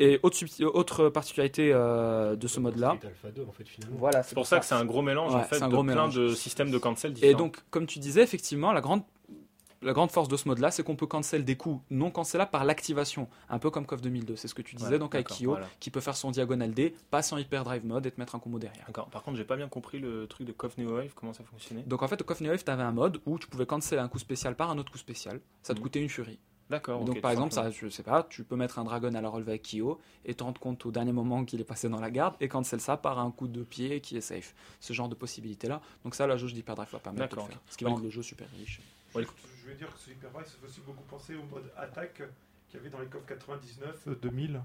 [0.04, 3.98] Et autre, particularité euh, de ce mode-là, C'est Alpha 2 en fait finalement.
[4.00, 6.16] voilà, C'est pour ça que c'est un gros mélange en fait de gros plein mélange.
[6.16, 7.32] de systèmes de cancel différents.
[7.32, 9.04] Et donc, comme tu disais, effectivement, la grande,
[9.84, 12.66] la grande force de ce mode-là, c'est qu'on peut cancel des coups non cancellables par
[12.66, 14.36] l'activation, un peu comme KOF 2002.
[14.36, 15.68] C'est ce que tu disais Ouais, donc avec d'accord, Kyo, voilà.
[15.80, 18.58] qui peut faire son diagonal D, passe en hyperdrive mode et te mettre un combo
[18.60, 18.86] derrière.
[18.88, 19.08] D'accord.
[19.10, 21.84] Par contre, j'ai pas bien compris le truc de KOF Neo Wave, comment ça fonctionnait?
[21.88, 24.00] Donc en fait, au KOF Neo Wave, tu avais un mode où tu pouvais cancel
[24.00, 25.40] un coup spécial par un autre coup spécial.
[25.64, 25.84] Ça te Mhm.
[25.84, 26.40] coûtait une furie.
[26.72, 27.04] D'accord.
[27.04, 29.52] donc par exemple, ça, je sais pas, tu peux mettre un dragon à la relever
[29.52, 32.36] avec Kyo et te rendre compte au dernier moment qu'il est passé dans la garde
[32.40, 34.56] et cancel ça par un coup de pied qui est safe.
[34.80, 35.82] Ce genre de possibilité-là.
[36.04, 37.60] Donc ça, la jauge d'hyperdrive va permettre de le faire.
[37.70, 38.82] Ce qui va rendre le jeu super riche.
[39.14, 39.26] Ouais,
[39.64, 42.22] Je vais dire que ce Hyperdrive, ça fait aussi beaucoup penser au mode attaque
[42.70, 44.62] qu'il y avait dans les COF 99, euh, 2000.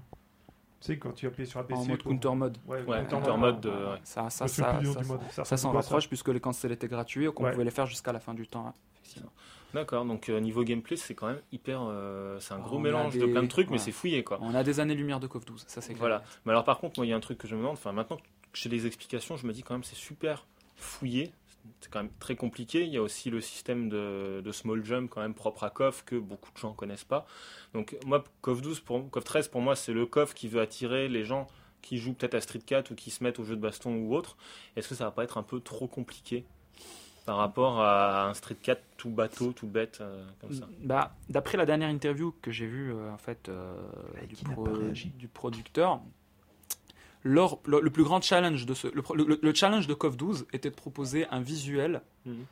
[0.79, 1.73] Tu sais, quand tu appuyais sur ABC.
[1.73, 2.57] En mode pour- counter mode.
[2.67, 3.99] Ouais, Ouais, counter counter mode de- ouais.
[4.03, 5.57] Ça, Ça, ça, ça, ça, mode.
[5.57, 7.51] s'en rapproche puisque les cancels étaient gratuits et qu'on Ouais.
[7.51, 8.67] pouvait les faire jusqu'à la fin du temps.
[8.67, 9.31] hein, effectivement.
[9.73, 10.05] D'accord.
[10.05, 11.81] Donc euh, niveau gameplay, c'est quand même hyper.
[11.83, 14.39] euh, c'est un gros On mélange de plein de trucs, mais c'est fouillé quoi.
[14.41, 15.99] On a des années-lumière de KOF 12, ça c'est clair.
[15.99, 16.23] Voilà.
[16.45, 17.73] Mais alors par contre, moi, il y a un truc que je me demande.
[17.73, 21.31] Enfin, maintenant que j'ai des explications, je me dis quand même c'est super fouillé.
[21.81, 22.83] C'est quand même très compliqué.
[22.85, 26.05] Il y a aussi le système de, de small jump quand même propre à KOF
[26.05, 27.27] que beaucoup de gens connaissent pas.
[27.73, 31.09] Donc moi, KOF 12, pour, KOF 13 pour moi, c'est le KOF qui veut attirer
[31.09, 31.45] les gens
[31.81, 34.15] qui jouent peut-être à Street 4 ou qui se mettent au jeu de baston ou
[34.15, 34.37] autre.
[34.77, 36.45] Est-ce que ça va pas être un peu trop compliqué?
[37.27, 41.57] Par rapport à un Street 4 tout bateau, tout bête euh, comme ça Bah, D'après
[41.57, 43.75] la dernière interview que j'ai vue euh, en fait, euh,
[44.29, 44.65] du, pro-
[45.33, 45.99] producteur,
[47.23, 50.15] leur- le, le plus grand challenge de ce, le, pro- le- le challenge de KOF
[50.15, 52.45] 12 était de proposer un visuel Mhm.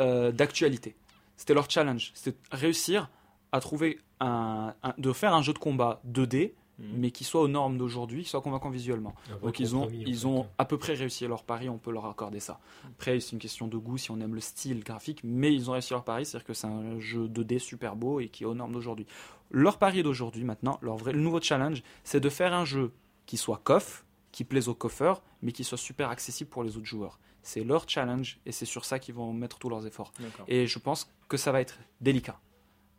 [0.00, 0.94] euh, d'actualité.
[1.36, 3.10] C'était leur challenge, c'était réussir
[3.50, 6.86] à trouver un, un- de faire un jeu de combat 2D, Mhm.
[6.96, 9.14] mais qui soit aux normes d'aujourd'hui, qui soit convaincant visuellement.
[9.42, 12.40] Donc ils ont, ils ont à peu près réussi leur pari, on peut leur accorder
[12.40, 12.58] ça.
[12.86, 15.74] Après, c'est une question de goût si on aime le style graphique, mais ils ont
[15.74, 18.54] réussi leur pari, c'est-à-dire que c'est un jeu 2D super beau et qui est aux
[18.54, 19.06] normes d'aujourd'hui.
[19.50, 22.92] Leur pari d'aujourd'hui, maintenant, leur vrai, le nouveau challenge, c'est de faire un jeu
[23.26, 26.86] qui soit coff, qui plaise aux coffeurs, mais qui soit super accessible pour les autres
[26.86, 27.18] joueurs.
[27.42, 30.12] C'est leur challenge et c'est sur ça qu'ils vont mettre tous leurs efforts.
[30.46, 32.38] Et je pense que ça va être délicat.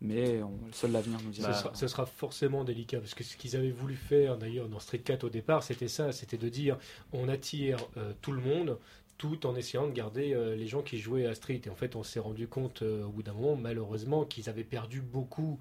[0.02, 1.54] Mais on, seul l'avenir nous dira.
[1.54, 4.80] Ce, sera, ce sera forcément délicat parce que ce qu'ils avaient voulu faire d'ailleurs dans
[4.80, 6.78] Street 4 au départ, c'était ça, c'était de dire
[7.14, 8.80] on attire euh, tout le monde
[9.20, 11.62] tout en essayant de garder euh, les gens qui jouaient à Street.
[11.66, 14.64] Et en fait, on s'est rendu compte euh, au bout d'un moment, malheureusement, qu'ils avaient
[14.64, 15.60] perdu beaucoup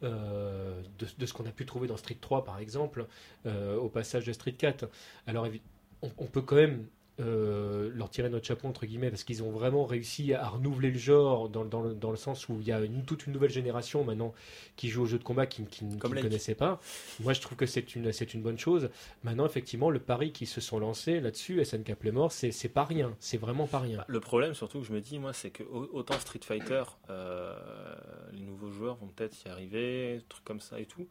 [0.00, 3.06] de, de ce qu'on a pu trouver dans Street 3, par exemple,
[3.44, 4.88] au passage de Street 4.
[5.28, 5.46] Alors,
[6.02, 6.88] on peut quand même
[7.20, 10.98] euh, leur tirer notre chapeau, entre guillemets, parce qu'ils ont vraiment réussi à renouveler le
[10.98, 13.50] genre dans, dans le, dans le sens où il y a une, toute une nouvelle
[13.50, 14.32] génération maintenant
[14.76, 16.80] qui joue aux jeux de combat qui, qui, qui Comme ne connaissait pas.
[17.20, 18.88] Moi, je trouve que c'est une, c'est une bonne chose.
[19.24, 23.14] Maintenant, effectivement, le pari qu'ils se sont lancés là-dessus, SNK Playmore, c'est c'est pas rien.
[23.20, 24.04] C'est vraiment pas rien.
[24.08, 27.54] Le problème surtout que je me dis, moi, c'est que au- autant Street Fighter, euh,
[28.32, 31.06] les nouveaux joueurs vont peut-être y arriver, trucs comme ça et tout.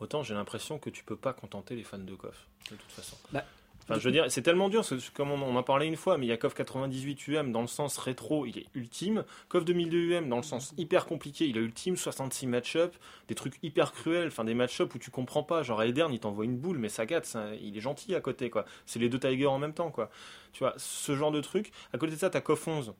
[0.00, 3.16] Autant j'ai l'impression que tu peux pas contenter les fans de KOF, de toute façon.
[3.32, 3.44] Bah,
[3.86, 6.30] Enfin, je veux dire, c'est tellement dur, comme on en parlé une fois, mais il
[6.30, 9.24] y a KOF 98 UM dans le sens rétro, il est ultime.
[9.50, 12.94] KOF 2002 UM dans le sens hyper compliqué, il est ultime, 66 match-up,
[13.28, 15.62] des trucs hyper cruels, enfin des match-up où tu comprends pas.
[15.62, 18.64] Genre Eldern, il t'envoie une boule, mais Sagat, ça- il est gentil à côté, quoi.
[18.86, 20.08] C'est les deux Tigers en même temps, quoi.
[20.52, 21.70] Tu vois, ce genre de truc.
[21.92, 22.94] À côté de ça, t'as KOF 11,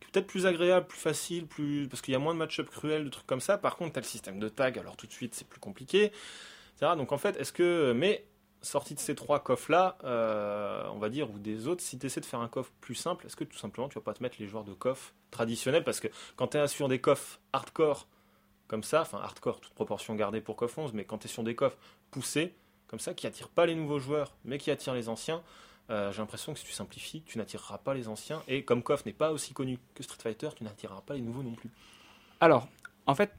[0.00, 2.68] qui est peut-être plus agréable, plus facile, plus parce qu'il y a moins de match-up
[2.68, 3.56] cruels, de trucs comme ça.
[3.56, 6.12] Par contre, t'as le système de tag, alors tout de suite, c'est plus compliqué.
[6.80, 7.92] Donc en fait, est-ce que.
[7.96, 8.24] Mais
[8.62, 9.96] sorti de ces trois coffres là,
[10.92, 13.26] on va dire, ou des autres, si tu essaies de faire un coffre plus simple,
[13.26, 15.84] est-ce que tout simplement tu vas pas te mettre les joueurs de coffre traditionnels?
[15.84, 18.06] Parce que quand tu es sur des coffres hardcore
[18.68, 21.42] comme ça, enfin hardcore, toute proportion gardée pour coffre 11, mais quand tu es sur
[21.42, 21.78] des coffres
[22.10, 22.54] poussés
[22.88, 25.42] comme ça, qui attirent pas les nouveaux joueurs, mais qui attirent les anciens,
[25.90, 28.42] euh, j'ai l'impression que si tu simplifies, tu n'attireras pas les anciens.
[28.48, 31.42] Et comme KOF n'est pas aussi connu que Street Fighter, tu n'attireras pas les nouveaux
[31.42, 31.70] non plus.
[32.40, 32.68] Alors,
[33.06, 33.32] en fait,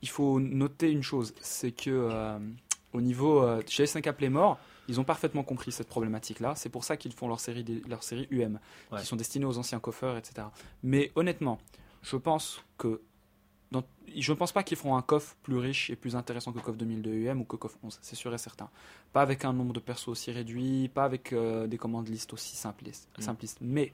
[0.00, 2.38] il faut noter une chose, c'est que euh,
[2.92, 6.54] au niveau euh, chez SNK Playmore, ils ont parfaitement compris cette problématique-là.
[6.56, 8.58] C'est pour ça qu'ils font leur série, des- leur série UM,
[8.90, 9.00] Ouais.
[9.00, 10.48] qui sont destinés aux anciens coffeurs, etc.
[10.82, 11.58] Mais honnêtement,
[12.02, 13.00] je pense que
[13.70, 16.58] dans- je ne pense pas qu'ils feront un coffre plus riche et plus intéressant que
[16.58, 18.68] CoF 2002 UM ou que CoF 11, c'est sûr et certain.
[19.14, 22.54] Pas avec un nombre de persos aussi réduit, pas avec euh, des commandes listes aussi
[22.56, 23.08] simplistes.
[23.18, 23.22] Mm.
[23.22, 23.58] simplistes.
[23.62, 23.92] Mais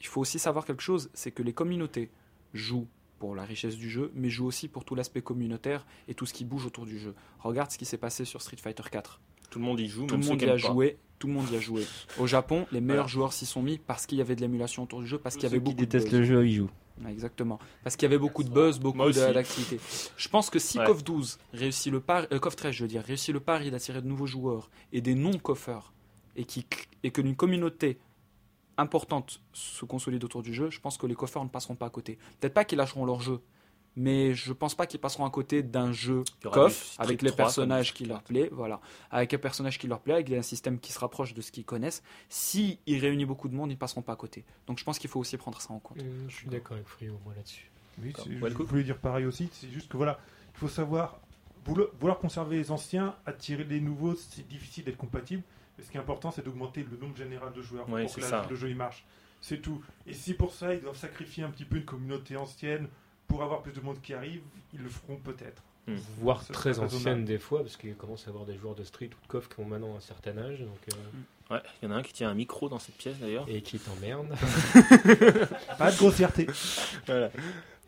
[0.00, 2.10] il faut aussi savoir quelque chose, c'est que les communautés
[2.54, 2.86] jouent
[3.18, 6.32] pour la richesse du jeu, mais jouent aussi pour tout l'aspect communautaire et tout ce
[6.32, 7.14] qui bouge autour du jeu.
[7.40, 9.20] Regarde ce qui s'est passé sur Street Fighter 4.
[9.50, 10.56] Tout le monde y joue, Tout le monde qui y a pas.
[10.58, 10.98] joué.
[11.18, 11.84] Tout le monde y a joué.
[12.18, 13.08] Au Japon, les meilleurs Voilà.
[13.08, 15.44] joueurs s'y sont mis parce qu'il y avait de l'émulation autour du jeu, parce qu'il
[15.44, 16.18] y Ceux avait qui beaucoup de détestent buzz.
[16.20, 16.70] le jeu, ils jouent.
[17.04, 17.58] Ouais, Exactement.
[17.82, 19.80] Parce qu'il y avait beaucoup de buzz, beaucoup de- d'activité.
[20.16, 20.84] Je pense que si Ouais.
[20.86, 24.02] KOF 12 réussit le pari, euh, KOF 13, je veux dire, réussit le pari d'attirer
[24.02, 25.92] de nouveaux joueurs et des non-coffeurs
[26.36, 26.66] et, qui,
[27.04, 27.98] et que une communauté
[28.78, 31.90] importante se consolide autour du jeu, je pense que les coffeurs ne passeront pas à
[31.90, 32.18] côté.
[32.40, 33.40] Peut-être pas qu'ils lâcheront leur jeu,
[33.96, 37.36] mais je pense pas qu'ils passeront à côté d'un jeu coff avec les 3 comme
[37.36, 38.26] personnages qui leur 4.
[38.28, 41.42] plaît, voilà, avec un personnage qui leur plaît, avec un système qui se rapproche de
[41.42, 42.02] ce qu'ils connaissent.
[42.28, 44.44] Si il réunit beaucoup de monde, ils passeront pas à côté.
[44.66, 46.00] Donc je pense qu'il faut aussi prendre ça en compte.
[46.00, 47.70] Hum, Je suis d'accord avec Frio, moi là-dessus.
[48.00, 49.48] Oui, je voulais dire pareil aussi.
[49.52, 50.20] C'est juste que voilà,
[50.54, 51.18] il faut savoir
[51.64, 55.42] vouloir conserver les anciens, attirer les nouveaux, c'est difficile d'être compatible.
[55.78, 58.20] Mais ce qui est important, c'est d'augmenter le nombre général de joueurs Oui, pour que
[58.20, 59.04] la- le jeu il marche.
[59.40, 59.80] C'est tout.
[60.06, 62.88] Et si pour ça ils doivent sacrifier un petit peu une communauté ancienne
[63.28, 64.40] pour avoir plus de monde qui arrive,
[64.74, 65.62] ils le feront peut-être.
[66.20, 69.06] Voire Ça très ancienne des fois, parce qu'il commence à avoir des joueurs de Street
[69.06, 71.94] ou de KOF qui ont maintenant un certain âge, donc, euh, Ouais, il y en
[71.94, 73.46] a un qui tient un micro dans cette pièce d'ailleurs.
[73.48, 74.34] et qui t'emmerdent.
[75.78, 76.46] Pas de grossièreté.
[77.06, 77.30] Voilà.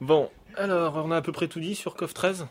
[0.00, 2.46] Bon, alors on a à peu près tout dit sur KOF 13.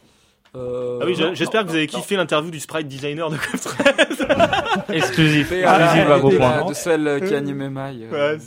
[0.56, 3.30] Euh, Ah oui, non, j'espère non, que vous avez non, kiffé l'interview du sprite designer
[3.30, 3.86] de KOF 13.
[4.90, 5.52] Exclusif.
[5.52, 5.68] Exclusif euh,
[6.14, 6.66] à gros de, point.
[6.70, 8.08] de celle qui anime Mai.
[8.12, 8.44] euh, Ouais,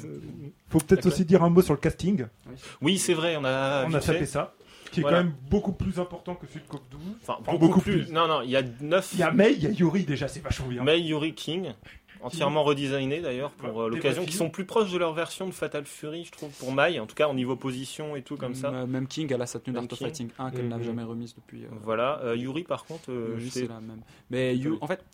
[0.68, 2.26] Faut peut-être aussi dire un mot sur le casting.
[2.80, 4.14] oui, c'est vrai, on a, On a fait.
[4.14, 4.54] tapé ça,
[4.90, 5.18] qui est Voilà.
[5.18, 7.00] quand même beaucoup plus important que celui de COP 12.
[7.22, 8.04] Enfin, Enfin, beaucoup, beaucoup plus.
[8.04, 8.12] plus.
[8.12, 9.10] Non, non, il y a 9.
[9.14, 10.82] Il y a Mei, il y a Yuri déjà, c'est vachement bien.
[10.82, 11.72] Mei Yuri King,
[12.22, 15.52] entièrement redesigné d'ailleurs pour Ouais, euh, l'occasion, qui sont plus proches de leur version de
[15.52, 18.54] Fatal Fury, je trouve, pour Mai, en tout cas au niveau position et tout comme
[18.54, 18.68] ça.
[18.68, 19.98] M- Même King, elle a sa tenue d'Art of.
[19.98, 20.84] Fighting 1 qu'elle n'a Mhm.
[20.84, 21.64] jamais remise depuis.
[21.64, 24.02] euh, Voilà, Euh, Yuri par contre, euh, je c'est sais- la même.
[24.30, 25.04] Mais Yu- en fait,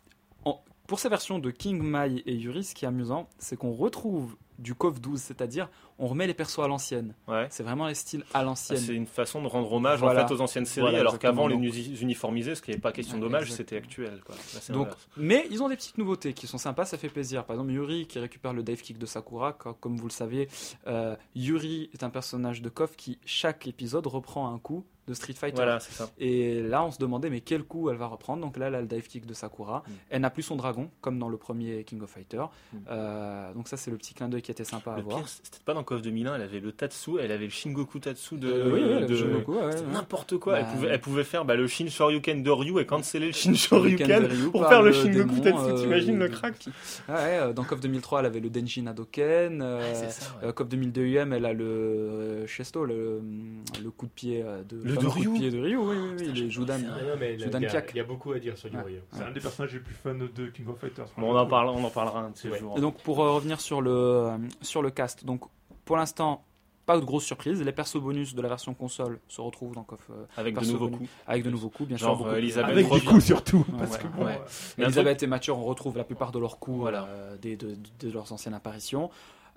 [0.44, 3.72] en- pour ces versions de King, Mai et Yuri, ce qui est amusant, c'est qu'on
[3.72, 5.68] retrouve du KOF 12, c'est-à-dire
[6.00, 7.14] on remet les persos à l'ancienne.
[7.28, 7.46] ouais.
[7.50, 8.78] C'est vraiment les styles à Ah, l'ancienne.
[8.78, 10.24] C'est une façon de rendre hommage Voilà.
[10.24, 11.86] en fait aux anciennes séries, Voilà, alors qu'avant les exactement.
[11.92, 14.20] uni- uniformisés, ce qui n'est pas question Ouais, d'hommage, c'était actuel.
[14.24, 14.34] Quoi.
[14.34, 17.44] Là, c'est Donc, mais ils ont des petites nouveautés qui sont sympas, ça fait plaisir.
[17.44, 19.52] Par exemple, Yuri qui récupère le dive kick de Sakura.
[19.54, 20.48] co- Comme vous le savez,
[20.86, 25.32] euh, Yuri est un personnage de KOF qui, chaque épisode, reprend un coup de Street
[25.32, 25.56] Fighter.
[25.56, 26.10] Voilà, ça.
[26.18, 28.80] Et là, on se demandait, mais quel coup elle va reprendre Donc là, elle a
[28.82, 29.78] le dive kick de Sakura.
[29.86, 29.92] Mm.
[30.10, 32.44] Elle n'a plus son dragon, comme dans le premier King of Fighter.
[32.74, 32.76] Mm.
[32.90, 35.20] Euh, donc ça, c'est le petit clin d'œil qui était sympa à Le voir.
[35.28, 38.48] c'était pas dans KOF 2001, elle avait le Tatsu, elle avait le Shingoku Tatsu de.
[38.50, 39.74] Euh, oui, oui, de- ouais, ouais.
[39.92, 40.54] n'importe quoi.
[40.54, 43.32] Bah, elle, pouvait, elle pouvait faire bah, le Shin Shoryuken de Ryu et canceller le
[43.32, 45.70] Shin Shoryuken Ryu pour faire le le Shingoku démon, Tatsu.
[45.74, 46.70] euh, T'imagines le crack qui-
[47.10, 49.60] Ouais, ouais, dans KOF 2003, elle avait le Denjin Hadoken.
[49.60, 50.48] euh, Ah, C'est ça, ouais.
[50.48, 53.20] euh, KOF 2002 UM, elle a le euh, Chesto, le,
[53.84, 55.32] le coup de pied euh, de, Le de coup de Ryu.
[55.34, 56.76] pied de Ryu, oui, oui, oui, j'ai- Judan.
[56.78, 56.84] il
[57.94, 58.70] y, a- beaucoup à dire sur.
[58.70, 59.00] Ryu.
[59.12, 61.04] C'est un des personnages les plus fun de King of Fighters.
[61.18, 62.74] On, en parle, on en parlera un de ces jours.
[62.78, 65.42] Et donc pour euh, revenir sur le, euh, sur le cast, donc
[65.84, 66.44] pour l'instant,
[66.86, 67.62] pas de grosse surprise.
[67.62, 70.86] Les persos bonus de la version console se retrouvent dans KOF euh, Avec de nouveaux
[70.86, 70.98] bonus.
[71.00, 71.10] coups.
[71.26, 72.06] avec de nouveaux coups, bien sûr.
[72.06, 73.58] Genre, beaucoup euh, Elisabeth Avec des coups surtout.
[73.58, 74.40] Ouais, parce ouais, que bon, ouais.
[74.78, 77.04] euh, Elisabeth et Mathieu, on retrouve la plupart de leurs coups Voilà.
[77.04, 79.10] euh, des- de, de leurs anciennes apparitions.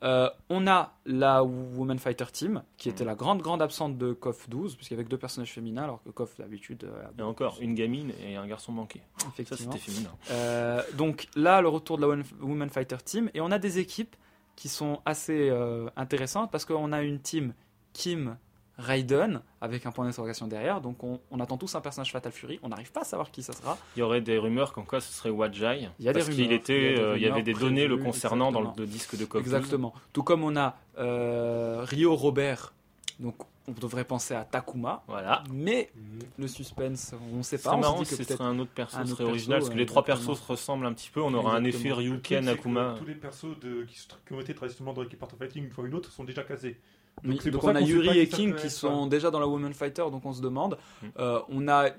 [0.03, 3.09] Euh, on a la Woman Fighter Team, qui était Mhm.
[3.09, 6.01] la grande grande absente de KOF 12, puisqu'il y avait que deux personnages féminins, alors
[6.03, 9.03] que KOF d'habitude, euh, Et encore, une gamine et un garçon manqué.
[9.19, 9.71] Ça, effectivement.
[9.73, 10.09] c'était féminin.
[10.31, 12.07] Euh, donc là, le retour de la
[12.41, 14.15] Woman Fighter Team, et on a des équipes
[14.55, 17.53] qui sont assez euh, intéressantes parce qu'on a une team
[17.93, 18.37] Kim
[18.77, 22.59] Raiden avec un point d'interrogation derrière, donc on, on attend tous un personnage Fatal Fury.
[22.63, 23.77] On n'arrive pas à savoir qui ça sera.
[23.95, 25.89] Il y aurait des rumeurs comme quoi ce serait Wajai.
[25.99, 27.53] Il y a des parce rumeurs, qu'il était, il y euh, il y avait des
[27.53, 29.39] données le concernant dans le, le disque de 12.
[29.41, 29.93] Exactement.
[30.13, 32.73] Tout comme on a euh, Rio Robert,
[33.19, 33.35] donc
[33.75, 35.43] on devrait penser à Takuma, Voilà.
[35.51, 36.19] mais Mhm.
[36.39, 37.71] le suspense, on ne sait C'est pas.
[37.73, 39.23] On se marrant si que ce peut-être serait un autre perso, un ce autre serait
[39.23, 41.63] perso, original, parce que les trois persos se ressemblent un petit peu, on aura un
[41.63, 42.95] effet Ryuken, c'est Akuma.
[42.97, 45.83] Tous les persos de, qui, ont été traditionnellement dans l'équipe Art of Fighting, une fois
[45.83, 46.79] ou une autre, sont déjà casés.
[47.23, 50.03] Donc c'est on ça a Yuri et King qui sont déjà dans la Woman Fighter,
[50.11, 50.77] donc on se demande.
[51.01, 51.07] Mm.
[51.19, 51.89] Euh, on a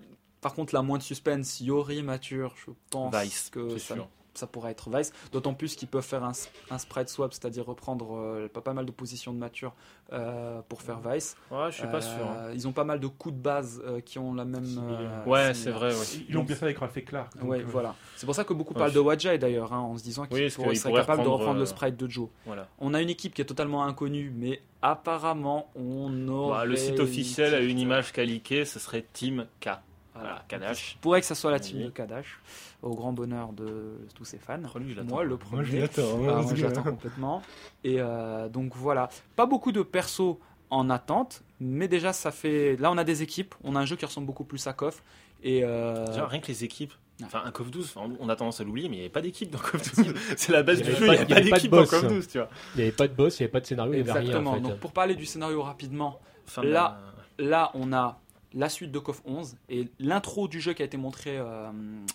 [0.41, 4.09] par contre la moins de suspense, Yori mature, je pense Vice, que c'est ça, sûr.
[4.35, 5.12] Ça pourrait être Vice.
[5.33, 6.33] D'autant plus qu'ils peuvent faire un,
[6.71, 9.73] un sprite swap, c'est-à-dire reprendre euh, pas, pas mal de positions de mature
[10.12, 11.37] euh, pour faire Vice.
[11.51, 12.12] Ouais, je suis pas sûr.
[12.12, 12.37] hein.
[12.38, 14.64] Euh, Ils ont pas mal de coups de base euh, qui ont la même.
[14.79, 16.07] euh, Ouais, c'est vrai, ouais.
[16.29, 17.37] Ils l'ont bien fait avec Ralph et Clark.
[17.38, 17.95] donc, Ouais, euh, voilà.
[18.16, 20.37] C'est pour ça que beaucoup Ouais, parlent de Wajai d'ailleurs, hein, en se disant qu'il
[20.37, 22.29] Oui, parce pourrait- qu'il serait pourrait capable de reprendre, le sprite de Joe.
[22.47, 22.68] Voilà.
[22.79, 26.59] On a une équipe qui est totalement inconnue, mais apparemment on aurait.
[26.59, 28.25] Bah, le site officiel a une image qu'a
[28.64, 29.71] ce serait Team K.
[30.14, 30.44] Voilà.
[30.48, 30.98] Kadash.
[31.01, 31.85] Pourrait que ça soit la team Oui.
[31.85, 32.38] de Kadash,
[32.83, 34.59] au grand bonheur de tous ses fans.
[34.77, 34.94] Lui.
[35.09, 35.62] Moi, le premier.
[35.62, 36.03] Moi, je l'attends.
[36.29, 37.42] Ah, moi, je que- l'attends complètement.
[37.85, 40.37] Et euh, donc voilà, pas beaucoup de persos
[40.70, 42.77] en attente, mais déjà ça fait.
[42.77, 45.03] Là, on a des équipes, on a un jeu qui ressemble beaucoup plus à KOF.
[45.42, 46.92] Et euh, Déjà, rien que les équipes.
[47.25, 49.20] Enfin, un KOF 12, enfin, on a tendance à l'oublier, mais il n'y avait pas
[49.20, 50.14] d'équipe dans KOF 12.
[50.37, 51.90] C'est la base du jeu, il n'y avait pas avait pas de d'équipe dans boss.
[51.90, 52.48] KOF 12, tu vois.
[52.75, 54.12] Il n'y avait pas de boss, il n'y avait pas de scénario, il n'y avait
[54.12, 54.51] rien exactement.
[54.51, 54.61] en fait.
[54.61, 56.18] Donc pour parler du scénario rapidement,
[56.62, 56.98] Là,
[57.38, 58.18] là on a
[58.55, 61.71] la suite de KOF 11 et l'intro du jeu qui a été montré euh,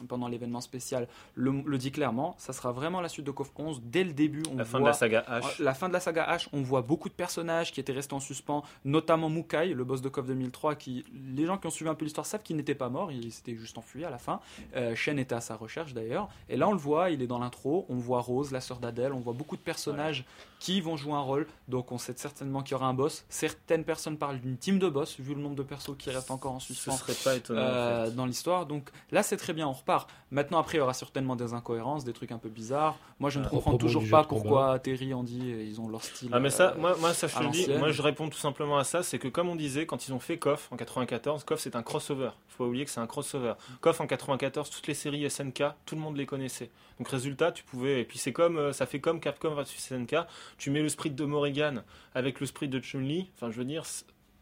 [0.07, 3.81] pendant l'événement spécial le, le dit clairement, ça sera vraiment la suite de KOF 11
[3.83, 4.43] dès le début.
[4.51, 5.61] On la fin de voit- la saga H.
[5.61, 8.19] La fin de la saga H, on voit beaucoup de personnages qui étaient restés en
[8.19, 11.03] suspens, notamment Mukai, le boss de KOF 2003, qui
[11.35, 13.55] les gens qui ont suivi un peu l'histoire savent qu'il n'était pas mort, il s'était
[13.55, 14.39] juste enfui à la fin.
[14.75, 17.39] Euh, Shen était à sa recherche d'ailleurs, et là on le voit, il est dans
[17.39, 20.25] l'intro, on voit Rose, la sœur d'Adèle, on voit beaucoup de personnages
[20.59, 23.25] qui vont jouer un rôle, donc on sait certainement qu'il y aura un boss.
[23.29, 26.53] Certaines personnes parlent d'une team de boss, vu le nombre de persos qui restent encore
[26.53, 26.97] en Ce suspens.
[26.97, 27.61] serait pas étonnant.
[27.61, 28.11] en Euh, fait.
[28.15, 28.65] dans l'histoire.
[28.65, 30.09] Donc là, c'est très bien, on repart.
[30.29, 32.97] Maintenant, après, il y aura certainement des incohérences, des trucs un peu bizarres.
[33.19, 36.29] Moi, je ne Euh, comprends toujours pas pourquoi Terry, Andy, ils ont leur style.
[36.33, 38.77] Ah mais ça, euh, moi, moi ça je te dis, moi je réponds tout simplement
[38.77, 41.59] à ça, c'est que comme on disait, quand ils ont fait KOF en 94, KOF
[41.59, 43.53] c'est un crossover, faut pas oublier que c'est un crossover.
[43.79, 46.71] KOF en 94, toutes les séries SNK, tout le monde les connaissait.
[46.99, 50.15] Donc résultat, tu pouvais, et puis c'est comme, euh, ça fait comme Capcom versus SNK,
[50.57, 51.83] tu mets le sprite de Morrigan
[52.15, 53.83] avec le sprite de Chun-Li, enfin je veux dire,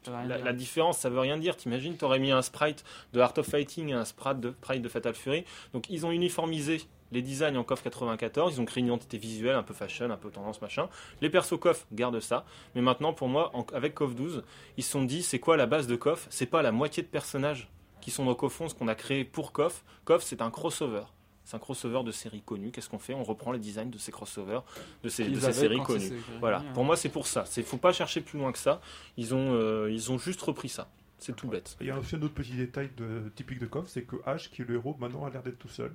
[0.08, 3.90] la, différence ça veut rien dire, t'imagines, t'aurais mis un sprite de Art of Fighting
[3.90, 7.64] et un sprite de, sprite de Fatal Fury, donc ils ont uniformisé les designs en
[7.64, 10.90] KOF 94, ils ont créé une identité visuelle un peu fashion, un peu tendance machin.
[11.22, 14.44] Les persos KOF gardent ça, mais maintenant pour moi, en- avec KOF 12,
[14.78, 16.28] ils se sont dit c'est quoi la base de KOF?
[16.30, 17.70] C'est pas la moitié de personnages
[18.02, 19.84] qui sont dans KOF 11 qu'on a créé pour KOF.
[20.04, 21.04] KOF c'est un crossover.
[21.46, 22.72] C'est un crossover de séries connues.
[22.72, 23.14] Qu'est-ce qu'on fait?
[23.14, 24.62] On reprend les designs de ces crossovers,
[25.04, 26.12] de ces, de séries connues.
[26.40, 26.66] Voilà, Ouais.
[26.74, 27.46] pour moi c'est pour ça.
[27.56, 28.82] Il faut pas chercher plus loin que ça.
[29.16, 30.90] Ils ont, euh, ils ont juste repris ça.
[31.18, 31.78] C'est tout bête.
[31.80, 34.52] Il y a aussi un autre petit détail de, typique de KOF, c'est que Ash,
[34.52, 35.94] qui est le héros, maintenant a l'air d'être tout seul.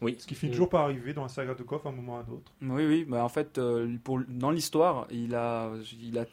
[0.00, 0.14] Oui.
[0.18, 2.16] Ce qui finit toujours par arriver dans la saga de KOF à un moment ou
[2.16, 2.52] à un autre.
[2.62, 3.04] Oui, oui.
[3.08, 6.24] Bah, en fait, euh, pour, dans l'histoire, il a, il a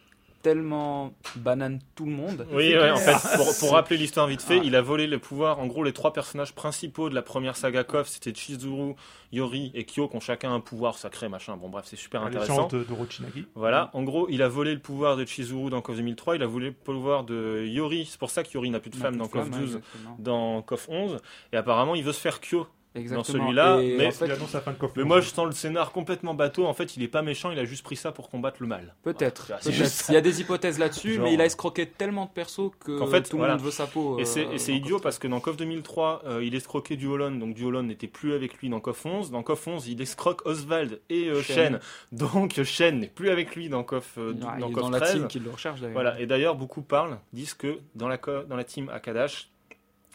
[0.45, 2.45] tellement banane tout le monde.
[2.51, 4.63] Oui, ouais, en fait, pour, pour rappeler l'histoire vite fait, Ah.
[4.63, 5.57] il a volé le pouvoir.
[5.57, 8.93] En gros, les trois personnages principaux de la première saga KOF, c'était Chizuru,
[9.31, 11.57] Yori et Kyo, qui ont chacun un pouvoir sacré, machin.
[11.57, 12.67] Bon, bref, c'est super intéressant.
[12.67, 13.47] de, de Rochinagi.
[13.55, 16.45] Voilà, en gros, il a volé le pouvoir de Chizuru dans KOF 2003, il a
[16.47, 18.05] volé le pouvoir de Yori.
[18.05, 20.15] C'est pour ça que Yori n'a plus de plus dans KOF flamme, 12, ouais, exactement.
[20.19, 21.17] dans KOF 11.
[21.53, 23.23] Et apparemment, il veut se faire Kyo Exactement.
[23.23, 24.93] celui-là, Et mais- en fait, Il annonce la fin de Coffre.
[24.97, 26.65] Mais moi, je sens le scénar complètement bateau.
[26.65, 28.95] En fait, il est pas méchant, il a juste pris ça pour combattre le mal.
[29.03, 29.51] Peut-être.
[29.67, 32.97] Il y a des hypothèses là-dessus, Genre- mais il a escroqué tellement de persos que
[32.97, 33.55] Qu'en fait, tout le voilà.
[33.55, 34.17] monde veut sa peau.
[34.19, 37.37] Et euh, c'est dans idiot parce que dans KOF 2003, euh, il escroquait du Holland,
[37.39, 39.31] donc du Holland n'était plus avec lui dans KOF 11.
[39.31, 41.55] Dans KOF 11, il escroque Oswald et euh, Shen.
[41.55, 41.79] Shen.
[42.11, 44.89] Donc Shen n'est plus avec lui dans KOF, euh, Ouais, il dans est KOF dans
[44.89, 45.11] la 13.
[45.13, 45.93] team qui le recherche d'ailleurs.
[45.93, 46.19] Voilà.
[46.19, 49.49] Et d'ailleurs, beaucoup parlent, disent que dans la, dans la team Akadash,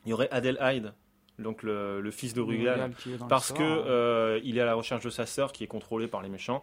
[0.06, 0.92] il y aurait Adelheid,
[1.40, 2.92] donc le, le fils de Rugal,
[3.28, 6.22] parce que euh, il est à la recherche de sa sœur qui est contrôlée par
[6.22, 6.62] les méchants.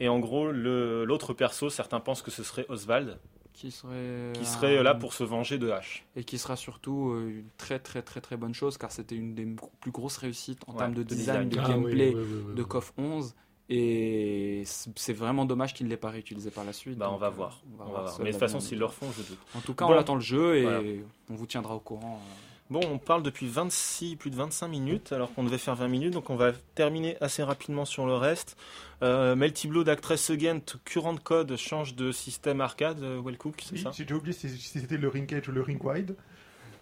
[0.00, 3.18] Et en gros, l'autre perso, certains pensent que ce serait Oswald,
[3.52, 6.02] qui serait, qui serait un- là pour se venger de H.
[6.14, 9.34] et qui sera surtout euh, une très très très très bonne chose car c'était une
[9.34, 9.48] des
[9.80, 11.48] plus grosses réussites en Ouais, termes de de design, design.
[11.48, 12.62] de Ah, oui, gameplay oui, oui, oui, de.
[12.62, 13.34] KOF 11
[13.68, 16.96] et c'est vraiment dommage qu'il ne l'ait pas réutilisé par la suite.
[16.98, 17.60] Bah, on va euh, voir.
[17.74, 18.08] On va voir.
[18.10, 19.38] seul Mais de toute façon, s'ils le refont, je doute.
[19.56, 19.92] En tout cas, Bon.
[19.94, 20.80] on attend le jeu et Voilà.
[21.30, 22.20] on vous tiendra au courant.
[22.70, 22.72] Euh.
[22.74, 26.12] Bon, on parle depuis 26, plus de 25 minutes, alors qu'on devait faire 20 minutes,
[26.14, 28.56] donc on va terminer assez rapidement sur le reste.
[29.02, 33.82] Euh, Melty Blood Actress Again, Current Code change de système arcade, euh, Wellcook, c'est Oui,
[33.82, 36.14] ça J'ai déjà oublié si, si c'était le ring edge ou le ring wide.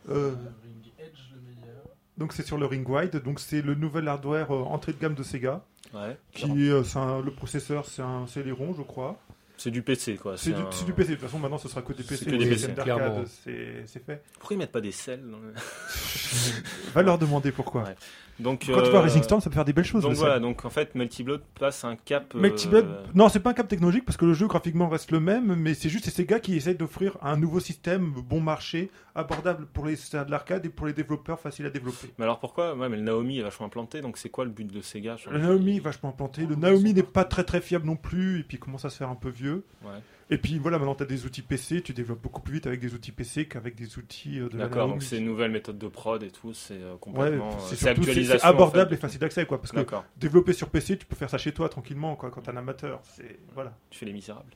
[0.09, 0.31] Euh,
[0.63, 1.83] Ring Edge, le meilleur.
[2.17, 3.23] donc c'est sur le ring wide.
[3.23, 5.63] Donc c'est le nouvel hardware euh, entrée de gamme de Sega.
[5.95, 6.17] Ouais.
[6.33, 9.19] Qui, euh, c'est un- le processeur, c'est un Celeron, je crois.
[9.59, 10.37] C'est du PC, quoi.
[10.37, 11.11] C'est du, un- c'est du PC.
[11.11, 12.25] De toute façon, maintenant, ce sera que des C'est PC.
[12.27, 13.25] que des PC, clairement.
[13.45, 14.23] c'est c'est fait.
[14.39, 15.55] Pourquoi ils mettent pas des selles dans le-
[16.95, 17.83] Va leur demander pourquoi.
[17.85, 17.95] Ouais.
[18.39, 20.03] Donc, Quand tu vois euh, Racing Storm, ça peut faire des belles choses.
[20.03, 22.35] Donc voilà, donc en fait, Melty Blood passe un cap.
[22.35, 25.11] euh, Melty Blood, non, c'est pas un cap technologique parce que le jeu graphiquement reste
[25.11, 28.91] le même, mais c'est juste ces gars qui essayent d'offrir un nouveau système bon marché,
[29.15, 32.09] abordable pour les de l'arcade et pour les développeurs facile à développer.
[32.19, 32.75] Mais alors pourquoi?
[32.75, 35.39] Ouais, mais le Naomi est vachement implanté, donc c'est quoi le but de Sega Le
[35.39, 38.59] Naomi est vachement implanté, le Naomi n'est pas très très fiable non plus, et puis
[38.59, 39.65] il commence à se faire un peu vieux.
[39.83, 39.91] Ouais.
[40.29, 42.81] Et puis voilà, maintenant tu as des outils PC, tu développes beaucoup plus vite avec
[42.81, 45.79] des outils PC qu'avec des outils euh, de la D'accord, donc c'est une nouvelle méthode
[45.79, 47.49] de prod et tout, c'est euh, Ouais, complètement.
[47.51, 49.81] euh, c'est surtout c'est- abordable en et facile d'accès quoi, parce que
[50.17, 53.01] développer sur PC, tu peux faire ça chez toi tranquillement quoi, quand t'es un amateur.
[53.05, 53.73] C'est voilà.
[53.91, 54.51] tu fais les misérables.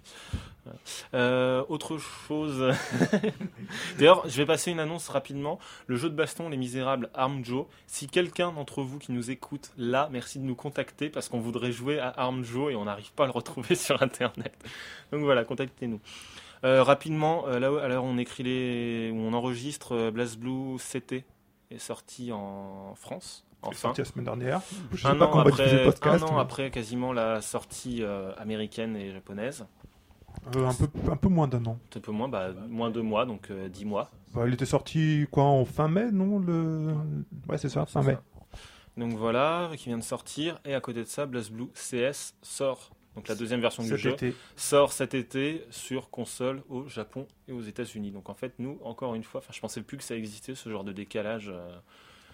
[1.14, 2.72] Euh, autre chose.
[3.98, 5.58] D'ailleurs, je vais passer une annonce rapidement.
[5.86, 7.66] Le jeu de baston Les Misérables Arm Joe.
[7.86, 11.72] Si quelqu'un d'entre vous qui nous écoute là, merci de nous contacter parce qu'on voudrait
[11.72, 14.52] jouer à Arm Joe et on n'arrive pas à le retrouver sur internet.
[15.12, 16.00] Donc voilà, contactez-nous.
[16.64, 21.24] Euh, rapidement, euh, là où on écrit les, où on enregistre euh, BlazBlue CT
[21.70, 23.44] est sorti en France.
[23.62, 24.60] Enfin, sorti la semaine dernière.
[24.92, 26.22] Je sais un pas an, diffuser après, podcast.
[26.24, 29.66] un an mais- après quasiment la sortie euh, américaine et japonaise.
[30.54, 31.78] Un, peu, un peu moins d'un an.
[31.94, 34.10] Un peu moins, bah, moins de mois, donc euh, 10 mois.
[34.34, 36.94] Bah, il était sorti quoi en fin mai, non le...
[37.48, 38.16] Ouais, c'est ça, fin mai.
[38.96, 40.58] Donc voilà, qui vient de sortir.
[40.64, 42.90] Et à côté de ça, BlazBlue CS sort.
[43.20, 44.34] Donc la deuxième version du Cet jeu été.
[44.56, 48.12] sort cet été sur console au Japon et aux États-Unis.
[48.12, 50.70] Donc en fait, nous, encore une fois, enfin, je pensais plus que ça existait ce
[50.70, 51.68] genre de décalage euh,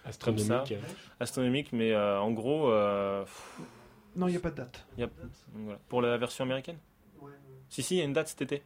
[0.04, 0.74] Astronomique.
[1.18, 3.24] astronomique, mais euh, en gros, euh,
[4.14, 4.86] Non, il n'y a pas de date.
[5.54, 5.80] voilà.
[5.88, 6.78] pour la version américaine?
[7.68, 8.62] Si si, il y a une date cet été.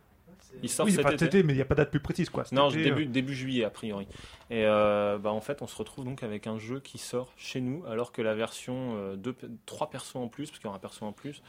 [0.62, 1.18] Il sort oui, cet pas été.
[1.26, 2.44] cet été, mais il n'y a pas de date plus précise quoi.
[2.44, 4.06] Cet Non, été, début, début juillet a priori.
[4.50, 7.60] Et euh, bah, en fait, on se retrouve donc avec un jeu qui sort chez
[7.60, 9.34] nous, alors que la version euh, deux,
[9.66, 11.42] trois persos en plus, parce qu'il y aura un perso en plus,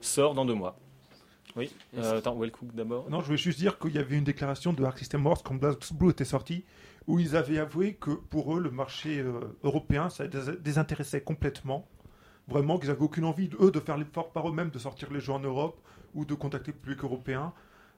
[0.00, 0.78] sort dans deux mois.
[1.54, 1.70] Oui.
[1.96, 3.06] Euh, attends, Wellcook d'abord.
[3.06, 5.42] euh, Non, je voulais juste dire qu'il y avait une déclaration de Arc System Wars
[5.42, 6.64] quand BlazBlue était sorti,
[7.06, 11.20] où ils avaient avoué que pour eux, le marché euh, européen, ça les dés- désintéressait
[11.20, 11.86] complètement.
[12.48, 15.32] Vraiment, qu'ils n'avaient aucune envie, eux, de faire l'effort par eux-mêmes de sortir les jeux
[15.32, 15.80] en Europe
[16.14, 17.52] ou de contacter le public européen.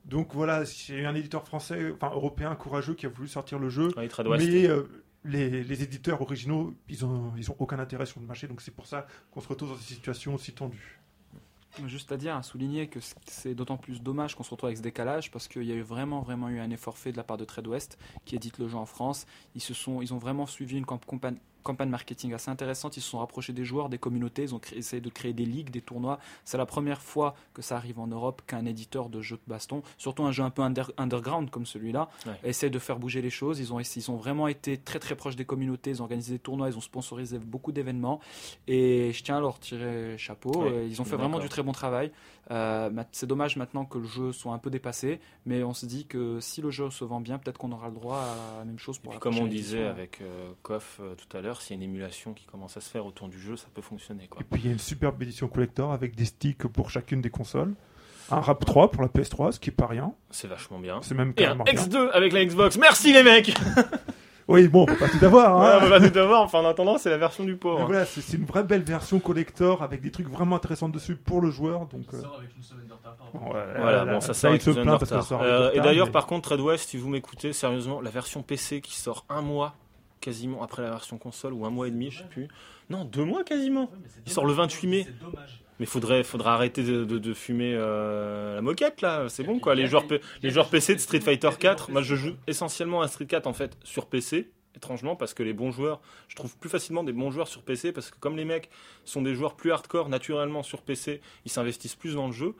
[0.09, 3.91] Donc voilà, c'est un éditeur français, enfin européen courageux qui a voulu sortir le jeu.
[3.97, 4.47] Oui, Trade West.
[4.47, 4.85] Mais euh,
[5.25, 8.75] les, les éditeurs originaux, ils ont, ils ont aucun intérêt sur le marché, donc c'est
[8.75, 10.99] pour ça qu'on se retrouve dans une situation aussi tendue.
[11.87, 14.83] Juste à dire, à souligner que c'est d'autant plus dommage qu'on se retrouve avec ce
[14.83, 17.37] décalage parce qu'il y a eu vraiment, vraiment eu un effort fait de la part
[17.37, 19.27] de Trade West qui édite le jeu en France.
[19.55, 21.37] Ils, se sont, ils ont vraiment suivi une camp- campagne,
[21.69, 22.97] campagne marketing assez intéressante.
[22.97, 24.43] Ils se sont rapprochés des joueurs, des communautés.
[24.43, 26.19] Ils ont créé- essayé de créer des ligues, des tournois.
[26.45, 29.83] C'est la première fois que ça arrive en Europe qu'un éditeur de jeux de baston,
[29.99, 32.33] surtout un jeu un peu under- underground comme celui-là, Ouais.
[32.43, 33.61] essaie de faire bouger les choses.
[33.61, 35.91] Ils ont, ils ont vraiment été très, très proches des communautés.
[35.91, 38.21] Ils ont organisé des tournois, ils ont sponsorisé beaucoup d'événements.
[38.67, 40.63] Et je tiens à leur tirer chapeau.
[40.63, 42.11] Ouais, Euh, ils ont fait vraiment du très bon travail.
[42.51, 46.07] Euh, c'est dommage maintenant que le jeu soit un peu dépassé, mais on se dit
[46.07, 48.79] que si le jeu se vend bien, peut-être qu'on aura le droit à la même
[48.79, 49.91] chose Et pour puis la comme on disait édition.
[49.91, 52.81] avec euh, KOF euh, tout à l'heure, s'il y a une émulation qui commence à
[52.81, 54.29] se faire autour du jeu, ça peut fonctionner.
[54.29, 54.41] Quoi.
[54.41, 57.31] Et puis il y a une superbe édition collector avec des sticks pour chacune des
[57.31, 57.75] consoles.
[58.31, 60.13] Un RAP 3 pour la PS3, ce qui est pas rien.
[60.31, 61.01] C'est vachement bien.
[61.03, 61.73] C'est même Et un carrément bien.
[61.75, 62.77] X2 avec la Xbox.
[62.79, 63.55] Merci les mecs
[64.49, 65.59] Oui, bon, on peut pas tout avoir.
[65.59, 65.81] Ouais, Hein.
[65.87, 67.85] On va tout avoir, enfin en attendant, c'est la version du Mais pauvre.
[67.87, 71.41] voilà, c'est c'est une vraie belle version collector avec des trucs vraiment intéressants dessus pour
[71.43, 71.87] le joueur.
[71.87, 73.15] Donc, euh, sort avec une semaine de retard.
[73.17, 73.55] par bon, rapport.
[73.57, 75.29] ouais, Voilà, là, bon, ça sort il avec se une semaine plaint de parce que
[75.29, 75.39] ça retard.
[75.39, 78.01] sort avec Euh, et retard, d'ailleurs, mais- par contre, Trade West, si vous m'écoutez, sérieusement,
[78.01, 79.75] la version PC qui sort un mois
[80.21, 82.49] quasiment après la version console, ou un mois et demi, je sais plus.
[82.91, 83.83] Non, deux mois quasiment.
[83.83, 84.65] Ouais, Il sort le dommage.
[84.73, 85.07] 28 mai.
[85.07, 85.61] C'est dommage.
[85.81, 89.75] Mais faudrait, faudrait arrêter de, de- de fumer euh, la moquette là, c'est bon quoi.
[89.75, 90.05] Les joueurs,
[90.43, 92.27] les joueurs PC de Street Fighter des gens 4, moi je PC.
[92.29, 96.01] joue essentiellement à Street 4 en fait sur PC, étrangement parce que les bons joueurs,
[96.27, 98.71] je trouve plus facilement des bons joueurs sur PC parce que comme les mecs
[99.05, 102.55] sont des joueurs plus hardcore naturellement sur PC, ils s'investissent plus dans le jeu.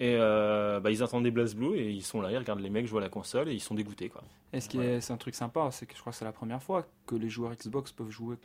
[0.00, 2.86] Et euh, bah, ils attendent des BlazBlue et ils sont là, ils regardent les mecs
[2.86, 4.22] jouer à la console et ils sont dégoûtés quoi.
[4.54, 6.32] Et ce qui est, c'est un truc sympa, c'est que je crois que c'est la
[6.32, 8.36] première fois que les joueurs Xbox peuvent jouer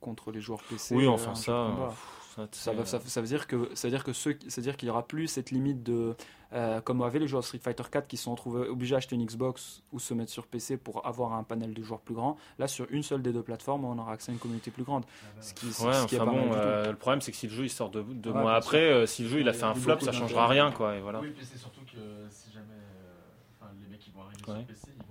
[0.00, 0.94] contre les joueurs PC.
[0.96, 1.72] oui, euh, enfin de ça,
[2.52, 4.64] ça, veut- ça, ça veut dire que ça veut dire que ceux, qui- ça veut
[4.64, 6.14] dire qu'il y aura plus cette limite de
[6.52, 9.16] euh, comme avaient les joueurs de Street Fighter 4 qui se sont retrouvés obligés d'acheter
[9.16, 12.36] une Xbox ou se mettre sur PC pour avoir un panel de joueurs plus grand.
[12.58, 15.04] Là, sur une seule des deux plateformes, on aura accès à une communauté plus grande.
[15.40, 16.58] Ce qui, ce Ouais, qui est enfin pas mal bon, du tout.
[16.66, 18.78] euh, le problème c'est que si le jeu il sort deux, deux Ouais, mois après,
[18.92, 20.94] euh, si le jeu il a fait un flop, ça changera rien quoi.
[20.96, 21.20] Et voilà.
[21.20, 21.98] Oui, puis c'est surtout que
[22.30, 24.58] si jamais euh, enfin, les mecs qui vont arriver Ouais.
[24.58, 25.05] sur PC, ils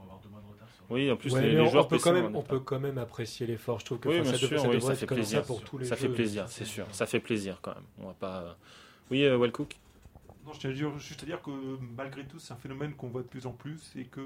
[0.89, 2.41] Oui, en plus Ouais, les, mais les on, joueurs on peut PC, quand même, on
[2.43, 3.79] peut quand même apprécier l'effort.
[3.79, 5.39] Je trouve que Oui, enfin, bien ça, sûr, ça oui, devrait ça être fait plaisir.
[5.39, 6.85] ça pour tous les Ça fait plaisir, c'est sûr.
[6.91, 7.83] Ça fait plaisir quand même.
[7.99, 8.57] On va pas.
[9.09, 9.75] Oui, euh, Wellcook.
[10.45, 11.49] Non, je tiens juste à dire que
[11.97, 14.21] malgré tout, c'est un phénomène qu'on voit de plus en plus et que,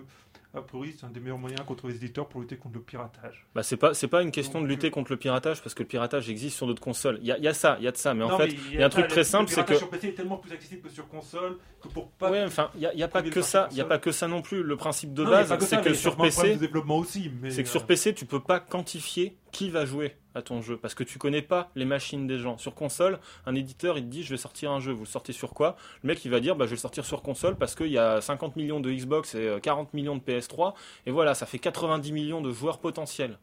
[0.53, 3.45] a priori, c'est un des meilleurs moyens contre les éditeurs pour lutter contre le piratage.
[3.53, 5.83] Bah c'est pas c'est pas une question de Donc, lutter contre le piratage parce que
[5.83, 7.19] le piratage existe sur d'autres consoles.
[7.21, 8.47] Il y a, il y a ça, il y a de ça, mais en fait,
[8.71, 10.13] il y a un truc très le- simple, le c'est piratage que sur PC est
[10.13, 12.31] tellement plus accessible que sur console que pour pas.
[12.31, 14.41] ouais, enfin, il y a, pas que ça, il y a pas que ça non
[14.41, 14.63] plus.
[14.63, 17.63] Le principe de Non, base, que c'est ça, que mais sur PC, développement aussi, c'est
[17.63, 20.93] que euh, sur PC, tu peux pas quantifier qui va jouer à ton jeu parce
[20.93, 22.57] que tu connais pas les machines des gens.
[22.57, 25.33] Sur console, un éditeur il te dit je vais sortir un jeu, vous le sortez
[25.33, 25.75] sur quoi?
[26.03, 27.97] Le mec il va dire bah je vais le sortir sur console parce qu'il y
[27.97, 30.73] a 50 millions de Xbox et euh, 40 millions de PS3
[31.05, 33.37] et voilà, ça fait 90 millions de joueurs potentiels.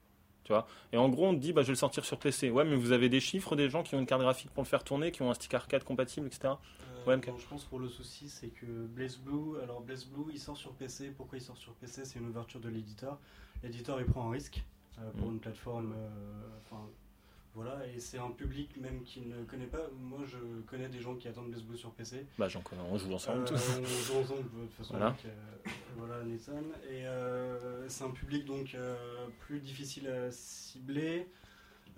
[0.45, 0.69] Tu vois?
[0.93, 2.51] Et en gros, on te dit bah je vais le sortir sur PC.
[2.51, 4.69] Ouais, mais vous avez des chiffres des gens qui ont une carte graphique pour le
[4.69, 6.55] faire tourner, qui ont un stick arcade compatible, etc.
[6.55, 6.55] Euh,
[7.07, 10.41] Ouais, non, je pense pour le souci, c'est que Blaze Blue, alors Blaze Blue, il
[10.41, 11.13] sort sur PC.
[11.17, 13.19] Pourquoi il sort sur PC C'est une ouverture de l'éditeur.
[13.63, 14.76] L'éditeur, il prend un risque euh,
[15.19, 15.33] pour Mm.
[15.33, 15.93] une plateforme.
[15.97, 16.83] euh, Enfin,
[17.55, 19.89] voilà, et c'est un public même qui ne connaît pas.
[19.99, 20.37] Moi, je
[20.67, 22.27] connais des gens qui attendent Blue sur PC.
[22.39, 23.43] Bah j'en connais, on joue ensemble.
[23.43, 23.79] Euh, tous.
[23.81, 24.95] on joue ensemble de toute façon.
[24.95, 25.07] Voilà.
[25.07, 26.63] avec, euh, voilà, Nathan.
[26.91, 28.95] Et euh, c'est un public donc euh,
[29.41, 31.29] plus difficile à cibler.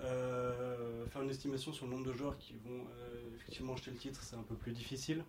[0.00, 3.96] Euh, faire une estimation sur le nombre de joueurs qui vont euh, effectivement acheter le
[3.96, 5.24] titre, c'est un peu plus difficile.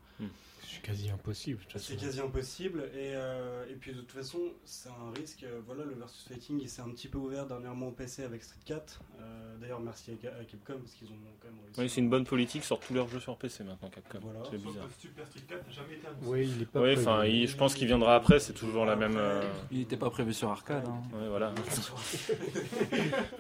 [0.62, 1.58] C'est quasi impossible.
[1.60, 2.06] de toute C'est façon.
[2.06, 2.82] quasi impossible.
[2.94, 5.44] Et, euh, et puis de toute façon, c'est un risque.
[5.66, 8.60] Voilà, le versus fighting, il s'est un petit peu ouvert dernièrement au PC avec Street
[8.66, 9.02] 4.
[9.20, 11.82] Euh, D'ailleurs, merci à, à Capcom parce qu'ils ont quand même réussi.
[11.82, 14.20] Oui, c'est une bonne politique, sort tous leurs jeux sur PC maintenant, Capcom.
[14.22, 14.40] Voilà.
[14.52, 14.88] C'est bizarre.
[14.88, 16.26] que Super Street 4 n'a jamais été annoncé.
[16.28, 17.02] Oui, il est pas Oui, prévu.
[17.08, 19.18] enfin, il- je pense qu'il viendra après, c'est toujours la même.
[19.18, 19.42] euh,
[19.72, 20.88] Il n'était pas prévu sur arcade.
[20.88, 21.02] hein.
[21.18, 21.52] Ouais, voilà.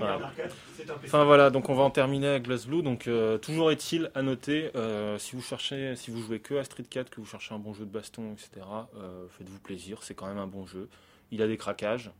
[1.26, 1.50] Voilà.
[1.50, 2.82] donc on va en terminer avec BlazBlue.
[2.82, 6.64] Donc euh, toujours est-il à noter, euh, si vous cherchez, si vous jouez que à
[6.64, 8.66] Street 4, que vous cherchez un bon jeu de baston, etc.
[8.96, 10.90] euh, Faites-vous plaisir, c'est quand même un bon jeu.
[11.32, 12.12] Il a des craquages,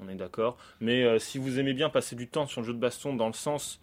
[0.00, 0.56] on est d'accord.
[0.80, 3.32] Mais si vous aimez bien passer du temps sur le jeu de baston dans le
[3.32, 3.80] sens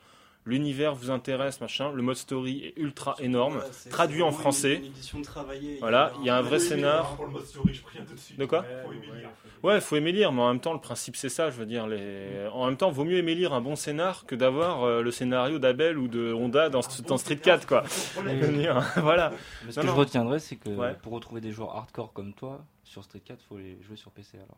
[0.48, 3.62] l'univers vous intéresse, machin, le mode story est ultra énorme.
[3.92, 4.76] Traduit en français.
[4.76, 5.78] Une, une édition travaillée.
[5.80, 7.02] Voilà, il y a un vrai scénar.
[7.04, 8.40] lire, Pour le mode story, je préviens tout de suite.
[8.40, 9.30] De quoi Faut aimer lire.
[9.64, 11.50] Ouais, faut aimer lire, mais en même temps, le principe c'est ça.
[11.50, 12.48] Je veux dire, les...
[12.54, 15.60] en même temps, vaut mieux aimer lire un bon scénar que d'avoir euh, le scénario
[15.60, 17.84] d'Abel ou de Honda dans, dans Street 4, quoi.
[18.98, 19.34] Voilà.
[19.66, 19.94] Mais ce Non, que non.
[19.96, 20.96] je retiendrai, c'est que Ouais.
[21.02, 24.38] pour retrouver des joueurs hardcore comme toi, sur Street 4, faut les jouer sur PC
[24.38, 24.58] alors.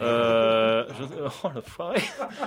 [0.00, 1.04] Euh, je-
[1.44, 2.00] Oh l'enfoiré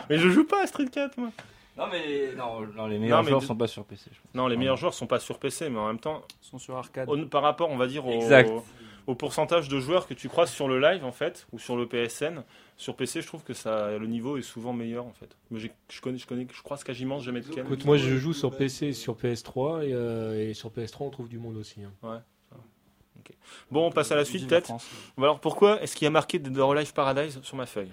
[0.10, 1.30] Mais je joue pas à Street 4, moi.
[1.78, 4.10] Non, mais non, non, les meilleurs mais joueurs de- sont pas sur PC.
[4.14, 4.34] je pense.
[4.36, 6.76] Non, les meilleurs joueurs sont pas sur PC, mais en même temps, Ils sont sur
[6.76, 7.08] arcade.
[7.10, 8.52] au- par rapport, on va dire, au, Exact.
[9.08, 11.88] au pourcentage de joueurs que tu croises sur le live, en fait, ou sur le
[11.88, 12.44] PSN,
[12.76, 15.36] sur PC, je trouve que ça, le niveau est souvent meilleur, en fait.
[15.50, 17.66] Mais j'ai- je connais, je connais, je croise quasiment jamais de Ken.
[17.66, 21.10] Écoute, moi je joue sur PC et sur PS3 et, euh, et sur PS3 on
[21.10, 21.82] trouve du monde aussi.
[21.84, 22.22] hein.
[23.70, 24.72] Bon, on passe à la suite, peut-être.
[25.18, 27.92] Alors pourquoi est-ce qu'il y a marqué Dead or Alive Paradise sur ma feuille?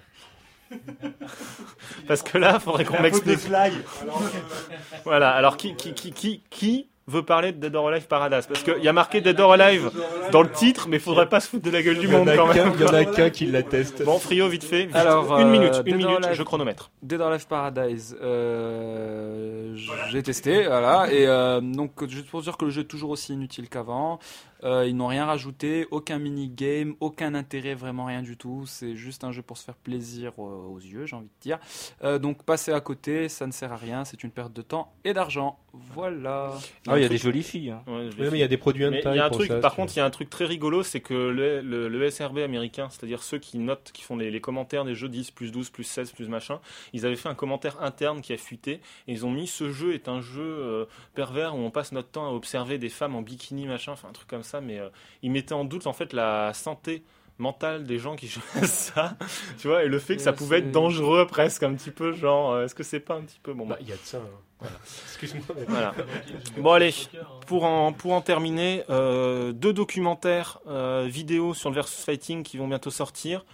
[2.07, 3.39] Parce que là, il faudrait qu'on m'explique.
[3.51, 3.69] Euh,
[5.05, 8.45] Voilà, alors qui, qui, qui, qui, qui veut parler de Dead or Alive Paradise?
[8.47, 9.91] Parce qu'il y a marqué Dead or Alive
[10.31, 12.47] dans le titre, mais il faudrait pas se foutre de la gueule du monde quand
[12.53, 12.71] même.
[12.75, 14.03] il y en a qu'un qui l'atteste.
[14.03, 14.85] Bon, Frio, vite fait.
[14.85, 14.95] vite.
[14.95, 16.37] Alors, une euh, minute, Dead une minute, Alive.
[16.37, 16.91] je chronomètre.
[17.01, 19.75] Dead or Alive Paradise, euh,
[20.09, 23.33] j'ai testé, voilà, et euh, donc juste pour dire que le jeu est toujours aussi
[23.33, 24.19] inutile qu'avant.
[24.63, 28.65] Euh, ils n'ont rien rajouté, aucun mini-game, aucun intérêt, vraiment rien du tout.
[28.67, 31.59] C'est juste un jeu pour se faire plaisir euh, aux yeux, j'ai envie de dire.
[32.03, 34.91] Euh, donc passer à côté, ça ne sert à rien, c'est une perte de temps
[35.03, 35.59] et d'argent.
[35.93, 36.57] Voilà.
[36.87, 37.69] Ah, il y a des jolies filles.
[37.71, 37.83] hein.
[37.87, 39.47] Ouais, Oui, mais il y a des produits Mais hentai il y a un truc,
[39.47, 42.09] ça, par contre, il y a un truc très rigolo, c'est que le, le- le
[42.09, 45.51] SRB américain, c'est-à-dire ceux qui notent, qui font les, les commentaires des jeux 10, plus
[45.51, 46.59] 12, plus 16, plus machin,
[46.93, 48.73] ils avaient fait un commentaire interne qui a fuité,
[49.07, 52.09] et ils ont mis ce jeu est un jeu euh, pervers où on passe notre
[52.09, 54.89] temps à observer des femmes en bikini, machin, enfin un truc comme ça, mais euh,
[55.21, 57.03] ils mettaient en doute en fait la santé
[57.37, 59.15] mental des gens qui jouaient ça,
[59.59, 62.51] tu vois, et le fait que ça pouvait être dangereux presque un petit peu, genre,
[62.51, 64.01] euh, est-ce que c'est pas un petit peu bon Bah, bah, il y a de
[64.03, 64.17] ça.
[64.17, 64.21] hein.
[64.59, 64.75] Voilà.
[65.07, 65.45] Excuse-moi.
[65.69, 65.93] Voilà.
[66.57, 66.89] Bon, allez.
[67.15, 67.25] hein.
[67.47, 72.57] Pour en, pour en terminer, euh, deux documentaires euh, vidéo sur le versus fighting qui
[72.57, 73.45] vont bientôt sortir.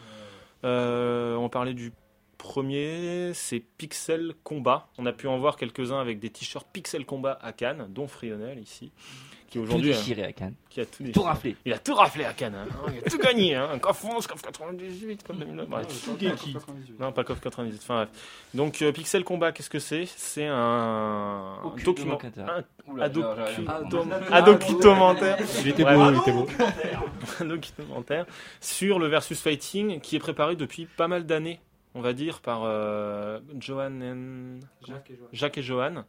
[0.63, 1.93] Euh, on parlait du
[2.45, 4.87] premier, c'est Pixel Combat.
[4.97, 8.59] On a pu en voir quelques-uns avec des t-shirts Pixel Combat à Cannes, dont Frionel
[8.59, 8.91] ici,
[9.49, 9.91] qui Tout aujourd'hui
[10.21, 10.53] à Cannes.
[10.69, 11.25] qui a tout, Tout déchiré.
[11.25, 11.55] raflé.
[11.65, 12.67] Il a tout raflé à Cannes, hein.
[12.93, 13.79] il a tout gagné, hein.
[13.79, 15.67] Coff 11, Coff 98, comme 2009.
[15.67, 15.87] bref.
[16.05, 16.55] Shugeki.
[16.99, 17.79] Non, pas Coff 98.
[17.81, 18.09] Enfin bref.
[18.53, 20.05] Donc euh, Pixel Combat, qu'est-ce que c'est?
[20.05, 25.37] C'est un document, un, Oula, un docu- j'arrive à un documentaire.
[25.61, 25.95] Il était Ouais.
[25.95, 26.47] beau, il était beau.
[27.41, 28.25] un documentaire
[28.61, 31.59] sur le versus fighting qui est préparé depuis pas mal d'années,
[31.95, 35.29] on va dire, par euh, Johan and- Jacques et Joël.
[35.33, 36.03] Jacques et Johan,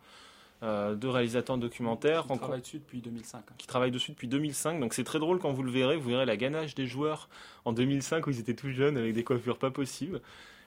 [0.63, 3.45] euh, deux réalisateurs documentaires Qui rencontrés- travaille dessus depuis 2005.
[3.57, 4.81] qui travaillent dessus depuis 2005.
[4.81, 5.97] Donc c'est très drôle quand vous le verrez.
[5.97, 7.29] Vous verrez la ganache des joueurs
[7.65, 10.21] en 2005 où ils étaient tout jeunes avec des coiffures pas possibles.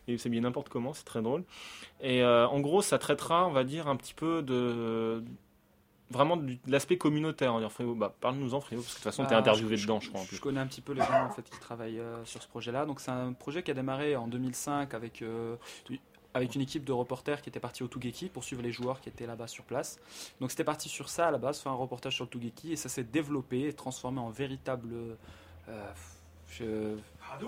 [0.08, 1.44] Et c'est bien n'importe comment, c'est très drôle.
[2.02, 5.24] Et euh, en gros, ça traitera, on va dire, un petit peu de.
[6.12, 7.54] Vraiment de l'aspect communautaire.
[7.54, 10.10] On Fréo, bah, parle-nous-en, Fréo, parce que de toute façon, t'es Bah, interviewé dedans, je
[10.10, 10.22] crois.
[10.22, 12.48] en Je connais un petit peu les gens en fait, qui travaillent euh, sur ce
[12.48, 12.86] projet-là.
[12.86, 15.56] Donc c'est un projet qui a démarré en 2005 avec, euh,
[16.34, 19.10] avec une équipe de reporters qui était partie au Tugeki pour suivre les joueurs qui
[19.10, 20.00] étaient là-bas sur place.
[20.42, 22.76] Donc c'était parti sur ça à la base, faire un reportage sur le Tugeki et
[22.76, 24.90] ça s'est développé et transformé en véritable
[25.70, 25.92] euh,
[26.52, 26.96] je-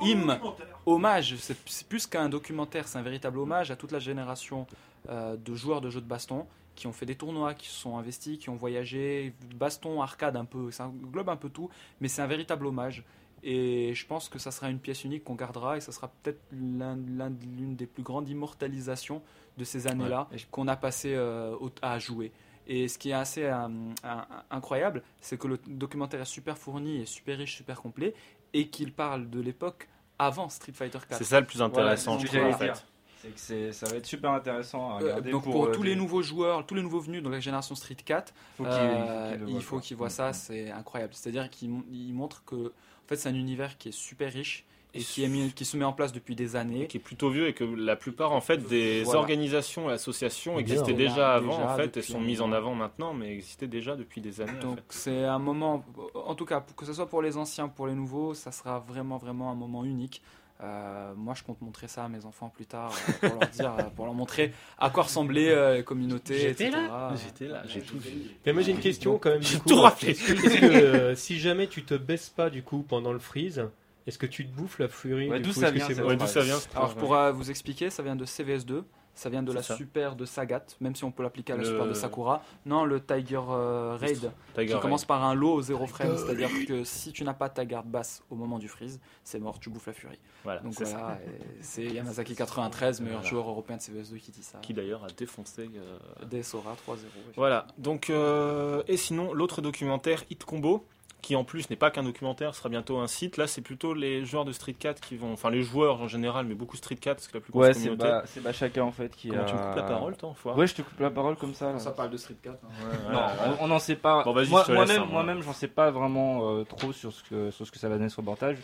[0.01, 0.39] hymne,
[0.85, 1.35] hommage.
[1.37, 4.67] C'est c'est plus qu'un documentaire, c'est un véritable hommage à toute la génération
[5.09, 6.45] euh, de joueurs de jeux de baston
[6.81, 10.45] qui ont fait des tournois, qui se sont investis, qui ont voyagé, baston, arcade un
[10.45, 11.69] peu, ça englobe un peu tout,
[11.99, 13.03] mais c'est un véritable hommage.
[13.43, 16.41] Et je pense que ça sera une pièce unique qu'on gardera et ça sera peut-être
[16.51, 19.21] l'un- l'un- l'une des plus grandes immortalisations
[19.57, 22.31] de ces années-là qu'on a passé euh, à jouer.
[22.65, 23.67] Et ce qui est assez euh,
[24.03, 28.15] un- incroyable, c'est que le documentaire est super fourni et super riche, super complet,
[28.53, 31.17] et qu'il parle de l'époque avant Street Fighter 4.
[31.19, 32.85] C'est ça le plus intéressant, Voilà, je trouve, en j'allais fait.
[33.21, 35.31] C'est que c'est- ça va être super intéressant à Euh, regarder.
[35.31, 37.95] donc pour, euh, tous les nouveaux joueurs, tous les nouveaux venus dans la génération Street
[37.95, 41.13] 4, faut qu'ils- euh, qu'ils il faut qu'ils voient ça, c'est incroyable.
[41.13, 44.65] C'est-à-dire qu'il mon- il montre que en fait, c'est un univers qui est super riche
[44.93, 46.87] et qui, est mis- qui se met en place depuis des années.
[46.87, 49.19] qui est plutôt vieux et que la plupart en fait des Voilà.
[49.19, 52.57] organisations et associations Bien, existaient déjà Déjà, avant en fait et sont mises en moment.
[52.57, 54.83] avant maintenant mais existaient déjà depuis des années en Donc fait.
[54.89, 58.33] c'est un moment, en tout cas, que ce soit pour les anciens, pour les nouveaux,
[58.33, 60.21] ça sera vraiment vraiment un moment unique.
[60.63, 63.73] Euh, moi, je compte montrer ça à mes enfants plus tard euh, pour leur dire,
[63.79, 66.83] euh, pour leur montrer à quoi ressemblait euh, les communautés, J'étais etc.
[67.15, 68.11] J'étais là, j'ai tout vu.
[68.45, 69.41] Mais moi j'ai une question quand même.
[69.41, 69.69] J'ai du coup.
[69.69, 73.67] tout que, si jamais tu te baisses pas du coup pendant le freeze,
[74.05, 76.89] est-ce que tu te bouffes la furie Ouais, d'où ça Ouais, d'où ça vient Alors
[76.91, 78.83] je pourrais vous expliquer, ça vient de CVS2,
[79.13, 79.75] ça vient de la ça.
[79.75, 82.43] super de Sagat, même si on peut l'appliquer à la Le- super de Sakura.
[82.65, 86.49] Non, le Tiger euh, Raid, Tiger qui commence par un low au zéro frame, c'est-à-dire
[86.67, 89.69] que si tu n'as pas ta garde basse au moment du freeze, c'est mort, tu
[89.69, 90.19] bouffes la furie.
[90.43, 90.97] Voilà, Donc c'est ça.
[90.97, 91.19] voilà,
[91.61, 93.29] c'est Yamazaki 93, meilleur Voilà.
[93.29, 94.59] joueur européen de CVS2 qui dit ça.
[94.59, 95.69] Qui d'ailleurs a défoncé.
[95.75, 96.97] euh, DSORA 3-0.
[97.35, 97.67] Voilà.
[97.77, 100.85] Donc euh, et sinon l'autre documentaire Hit Combo
[101.21, 103.37] qui en plus n'est pas qu'un documentaire, sera bientôt un site.
[103.37, 106.45] Là, c'est plutôt les joueurs de Street 4 qui vont, enfin les joueurs en général,
[106.45, 108.07] mais beaucoup Street 4 parce que la plus grosse Ouais, c'est communauté.
[108.09, 109.45] Ba- c'est Bachaka en fait qui Comment a.
[109.45, 111.73] tu me coupes la parole, toi, enfoiré Ouais, je te coupe la parole comme ça.
[111.73, 111.79] là.
[111.79, 112.55] Ça parle de Street 4.
[112.63, 112.67] hein.
[112.79, 113.57] Ouais, Non, ouais, ouais.
[113.61, 114.23] on- n'en sait pas.
[114.23, 117.65] Bon, Moi- Moi-même, hein, moi-même, j'en sais pas vraiment euh, trop sur ce que sur
[117.67, 118.57] ce que ça va donner ce reportage.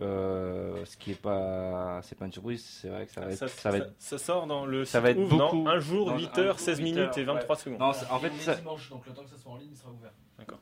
[0.00, 2.64] Euh, ce qui est pas, c'est pas une surprise.
[2.64, 3.92] C'est vrai que ça va être, Ça, ça va être.
[3.98, 6.40] ça sort dans le ça site va être ouvre beaucoup- un jour, dans 8 un
[6.42, 7.78] heures, jour, 16 8 minutes et heures, 23 secondes.
[7.78, 7.92] Non, en
[8.22, 10.12] Il fait, dimanche, donc le temps que ça soit en ligne, il sera ouvert.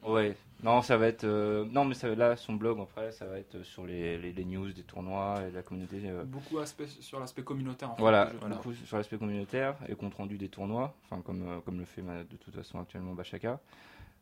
[0.06, 0.36] ouais.
[0.62, 1.24] Non, ça va être.
[1.40, 4.44] Euh, Non, mais ça, là, son blog après, ça va être sur les, les, les
[4.44, 6.00] news des tournois et de la communauté.
[6.04, 7.90] euh, Beaucoup aspect, sur l'aspect communautaire.
[7.90, 11.60] En fait, Voilà, beaucoup sur l'aspect communautaire et compte rendu des tournois, enfin comme, euh,
[11.64, 13.58] comme le fait ma- de toute façon actuellement Bachaka.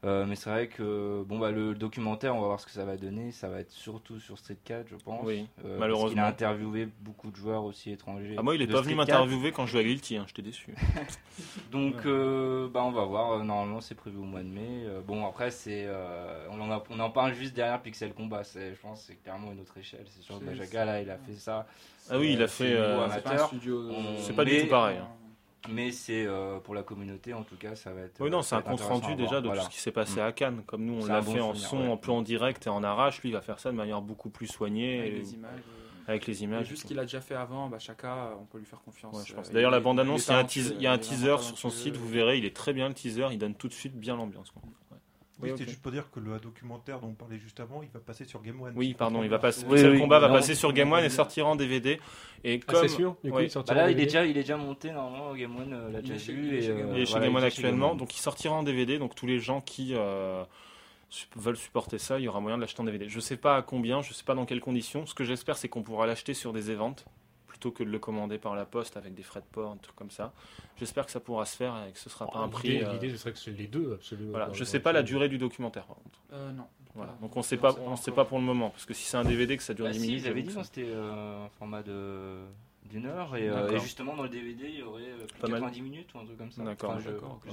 [0.05, 2.85] Euh, mais c'est vrai que bon bah le documentaire, on va voir ce que ça
[2.85, 3.33] va donner.
[3.33, 5.25] Ça va être surtout sur Street 4, je pense.
[5.27, 6.09] Oui, Euh, parce malheureusement.
[6.11, 8.37] qu'il a interviewé beaucoup de joueurs aussi étrangers.
[8.39, 9.19] Ah, moi, il est pas venu Street 4.
[9.25, 10.73] m'interviewer quand je jouais à Guilty, hein, j'étais déçu.
[11.73, 13.43] Donc euh, bah on va voir.
[13.45, 14.85] Normalement c'est prévu au mois de mai.
[14.87, 18.45] Euh, bon après c'est euh, on en a- on en parle juste derrière Pixel Combat.
[18.45, 20.05] C'est je pense que c'est clairement une autre échelle.
[20.07, 21.67] C'est sûr que Bachaka là il a fait ça.
[22.11, 22.69] Ah oui, il a fait.
[22.71, 23.47] c'est euh, pas un amateur.
[23.49, 23.83] studio.
[23.91, 24.99] On- C'est pas du tout pareil.
[24.99, 25.09] hein.
[25.69, 28.21] Mais c'est euh, pour la communauté en tout cas ça va être.
[28.21, 29.63] Oui, non, euh, c'est un compte rendu déjà de Voilà.
[29.65, 30.63] tout ce qui s'est passé à Cannes.
[30.67, 31.89] Comme nous, on l'a bon fait en souvenir, son, ouais.
[31.89, 33.21] en plan direct et en arrache.
[33.23, 35.01] Lui, il va faire ça de manière beaucoup plus soignée.
[35.01, 35.61] avec et- les images.
[36.07, 36.73] Avec les images.
[36.73, 39.15] et qu'il a déjà fait avant, bah, chacun, on peut lui faire confiance.
[39.15, 39.51] Ouais, je pense.
[39.51, 40.95] Euh, D'ailleurs, il la bande-annonce, il il y a un teaser, il y a un
[40.95, 43.27] il est teaser vraiment sur son site, vous verrez, il est très bien le teaser,
[43.31, 44.51] il donne tout de suite bien l'ambiance.
[45.41, 45.69] Oui, Oui, c'était ok.
[45.71, 48.43] juste pour dire que le documentaire dont on parlait juste avant, il va passer sur
[48.43, 48.73] Game One.
[48.77, 49.65] Oui, pardon, il va passer.
[49.67, 50.35] Oui, Pixel oui, Combat va non.
[50.35, 52.01] passer sur Game One et sortira en DVD.
[52.45, 54.25] Et Ah, comme c'est sûr Du coup, il sortira Bah là, en il est déjà,
[54.25, 56.47] il est déjà monté normalement au Game One, euh, l'a Il déjà est chez- vu
[56.49, 56.97] il est et chez Game euh, One.
[56.97, 57.97] il est chez voilà, Game One il est chez Game actuellement, One.
[57.99, 58.99] donc il sortira en DVD.
[58.99, 60.43] Donc tous les gens qui euh,
[61.37, 63.09] veulent supporter ça, il y aura moyen de l'acheter en DVD.
[63.09, 65.07] Je sais pas à combien, je sais pas dans quelles conditions.
[65.07, 66.97] Ce que j'espère, c'est qu'on pourra l'acheter sur des events
[67.59, 69.97] plutôt que de le commander par la poste avec des frais de port, un truc
[69.97, 70.33] comme ça.
[70.77, 72.69] J'espère que ça pourra se faire et que ce sera pas un prix.
[72.69, 74.31] L'idée, euh, l'idée, ce serait que c'est les deux, absolument.
[74.31, 75.85] voilà, je sais pas la durée du documentaire.
[75.87, 76.21] par contre.
[76.33, 76.65] Euh, non.
[76.95, 77.13] Voilà.
[77.13, 77.13] Voilà.
[77.21, 79.25] Donc on sait pas, on sait pas pour le moment parce que si c'est un
[79.25, 80.87] DVD que ça dure Bah 10 si, minutes, ils avaient j'avoue dit que ça- c'était
[80.89, 82.39] euh, un format de
[82.89, 85.41] d'une heure et, euh, et justement dans le DVD il y aurait euh, plus de
[85.43, 85.61] Pas mal.
[85.61, 86.63] 90 minutes ou un truc comme ça.
[86.63, 87.51] D'accord, Enfin, d'accord, plus.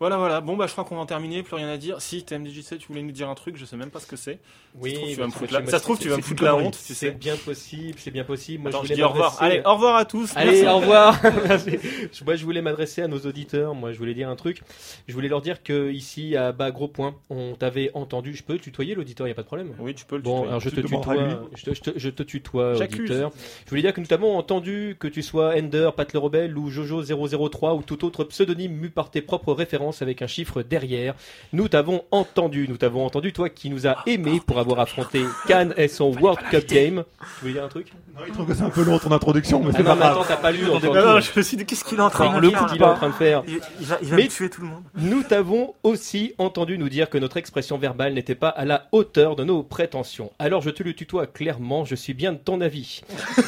[0.00, 0.40] Voilà, voilà.
[0.40, 1.42] Bon, bah, je crois qu'on va en terminer.
[1.42, 2.00] Plus rien à dire.
[2.02, 4.38] Si TMDJC, tu voulais nous dire un truc, je sais même pas ce que c'est.
[4.76, 6.20] Oui, Ça se trouve, tu vas me foutre la- ça se trouve, tu vas me
[6.22, 7.10] c'est- foutre c'est la une honte, tu C'est sais.
[7.12, 8.62] bien possible, c'est bien possible.
[8.64, 9.32] Moi, Attends, je je dis au revoir.
[9.40, 10.32] m'adresser- Allez, au revoir à tous.
[10.36, 10.66] Allez, Merci.
[10.68, 11.20] au revoir.
[12.26, 13.74] Moi, je voulais m'adresser à nos auditeurs.
[13.74, 14.62] Moi, je voulais dire un truc.
[15.06, 18.34] Je voulais leur dire que ici, à bas gros point, on t'avait entendu.
[18.34, 19.74] Je peux tutoyer l'auditeur, il y a pas de problème?
[19.78, 20.48] Oui, tu peux le Bon, tutoyer.
[20.48, 21.14] alors je Tu te tutoie.
[21.54, 23.10] Je te, je te- je te tutoie, J'accuse.
[23.10, 23.30] auditeur.
[23.64, 26.68] Je voulais dire que nous t'avons entendu que tu sois Ender, Pat le Rebelle ou
[26.68, 31.14] Jojo003 ou tout autre pseudonyme mu par tes propres références avec un chiffre derrière.
[31.52, 32.66] Nous t'avons entendu.
[32.68, 36.40] Nous t'avons entendu, toi qui nous as aimé pour avoir affronté Cannes et son World
[36.50, 37.04] Cup Game.
[37.20, 37.92] Tu voulais dire un truc?
[38.14, 39.94] Non, il trouve que c'est un peu long ton introduction, mais Ah c'est non, pas
[39.94, 40.12] mais grave.
[40.18, 41.06] attends, t'as pas lu encore Non, tout.
[41.08, 42.84] non, je me suis dit, qu'est-ce qu'il est en train de le faire, qu'il est
[42.84, 43.42] en train de faire.
[43.46, 44.82] Il, il va, il va Mais- me tuer tout le monde.
[44.96, 49.36] Nous t'avons aussi entendu nous dire que notre expression verbale n'était pas à la hauteur
[49.36, 50.30] de nos prétentions.
[50.38, 53.02] Alors je te le tutoie clairement, je suis bien de ton avis.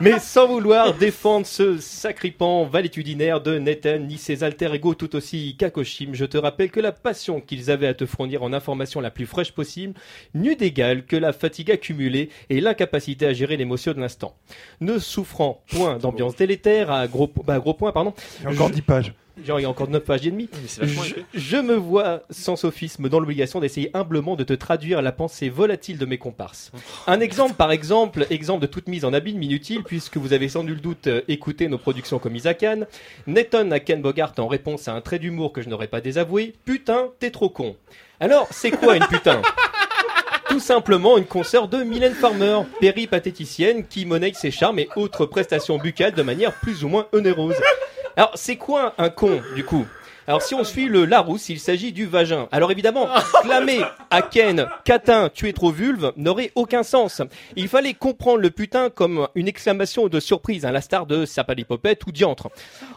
[0.00, 5.54] Mais sans vouloir défendre ce sacripant valétudinaire de Nathan ni ses alter ego tout aussi
[5.58, 9.10] kakoshim, je te rappelle que la passion qu'ils avaient à te fournir en information la
[9.10, 9.94] plus fraîche possible
[10.34, 14.34] n'eut d'égal que la fatigue accumulée et l'incapacité à gérer l'émotion de l'instant.
[14.80, 18.14] Ne souffrant point d'ambiance délétère à gros, bah, gros point, pardon,
[18.46, 19.14] encore je- 10 pages.
[19.44, 20.48] Genre il y a encore 9 pages et demie,
[21.34, 25.98] je me vois sans sophisme dans l'obligation d'essayer humblement de te traduire la pensée volatile
[25.98, 26.72] de mes comparses.
[27.06, 30.64] Un exemple par exemple, exemple de toute mise en abîme inutile puisque vous avez sans
[30.64, 32.80] nul doute euh, écouté nos productions comme Isakan.
[33.26, 36.54] Netton à Ken Bogart en réponse à un trait d'humour que je n'aurais pas désavoué.
[36.64, 37.76] Putain, t'es trop con.
[38.20, 39.42] Alors, c'est quoi une putain?
[40.48, 45.76] Tout simplement une consoeur de Mylène Farmer, péripatéticienne qui monnaie ses charmes et autres prestations
[45.76, 47.54] buccales de manière plus ou moins onéreuse.
[48.18, 49.86] Alors, c'est quoi un con, du coup?
[50.26, 52.48] Alors si on suit le Larousse, il s'agit du vagin.
[52.50, 53.08] Alors évidemment,
[53.42, 57.22] clamer à Ken Catin, tu es trop vulve n'aurait aucun sens.
[57.56, 62.12] Il fallait comprendre le putain comme une exclamation de surprise, à l'instar de sapalipopette ou
[62.12, 62.50] diantre.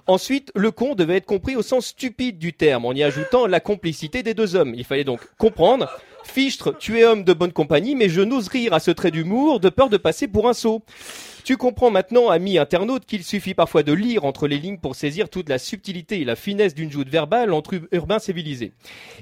[0.07, 3.61] Ensuite, le con devait être compris au sens stupide du terme, en y ajoutant la
[3.61, 4.73] complicité des deux hommes.
[4.75, 5.87] Il fallait donc comprendre.
[6.23, 9.59] Fichtre, tu es homme de bonne compagnie, mais je n'ose rire à ce trait d'humour
[9.59, 10.81] de peur de passer pour un sot.
[11.43, 15.27] Tu comprends maintenant, ami internaute, qu'il suffit parfois de lire entre les lignes pour saisir
[15.29, 18.71] toute la subtilité et la finesse d'une joute verbale entre ur- urbains civilisés.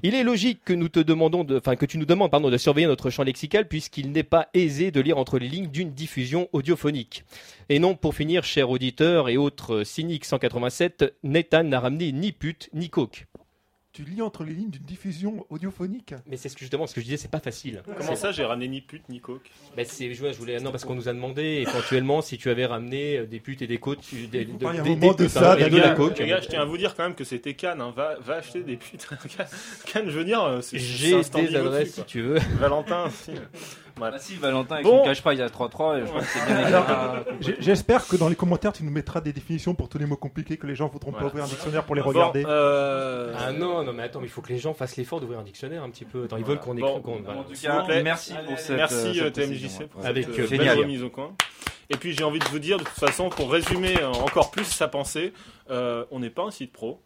[0.03, 2.57] Il est logique que nous te demandons de, enfin, que tu nous demandes, pardon, de
[2.57, 6.49] surveiller notre champ lexical puisqu'il n'est pas aisé de lire entre les lignes d'une diffusion
[6.51, 7.23] audiophonique.
[7.69, 12.69] Et non, pour finir, cher auditeur et autres cyniques 187, Nathan n'a ramené ni pute,
[12.73, 13.25] ni coke.
[13.99, 16.13] Tu lis entre les lignes d'une diffusion audiophonique.
[16.25, 17.83] Mais c'est ce que justement ce que je disais, c'est pas facile.
[17.97, 20.95] Comment ça, j'ai ramené ni pute ni coke Bah, c'est, je, voulais, non, parce qu'on
[20.95, 24.45] nous a demandé éventuellement si tu avais ramené euh, des putes et des tu- des,
[24.45, 26.17] Vous de- parliez un des- moment des de ça, hein, et les de la coke.
[26.17, 27.81] Les gars, je tiens à vous dire quand même que c'était Cannes.
[27.81, 27.91] Hein.
[27.93, 29.05] Va, va acheter des putes.
[29.91, 32.39] Cannes, je veux dire, euh, J'ai des adresses si tu veux.
[32.57, 33.31] Valentin, si.
[33.99, 35.03] Bah si, Valentin avec Bon.
[35.03, 36.73] cache pas, il y a 3-3 et je crois que c'est bien écrit.
[36.73, 36.85] Alors,
[37.41, 40.15] J'ai- J'espère que dans les commentaires, tu nous mettras des définitions pour tous les mots
[40.17, 41.25] compliqués que les gens voudront Voilà.
[41.25, 42.43] pas ouvrir un dictionnaire pour les Bon, regarder.
[42.47, 45.39] euh, Ah non, non, mais attends, mais il faut que les gens fassent l'effort d'ouvrir
[45.39, 46.23] un dictionnaire un petit peu.
[46.25, 46.97] Attends, ils veulent qu'on Bon.
[46.99, 47.29] écrive.
[47.39, 50.05] En tout cas, merci pour cette Merci euh, euh, cette TMJC précision, pour.
[50.05, 51.33] Avec, cette euh, euh, belle remise au coin.
[51.91, 54.65] Et puis j'ai envie de vous dire, de toute façon, pour résumer euh, encore plus
[54.65, 55.33] sa pensée,
[55.71, 57.01] euh, on n'est pas un site pro.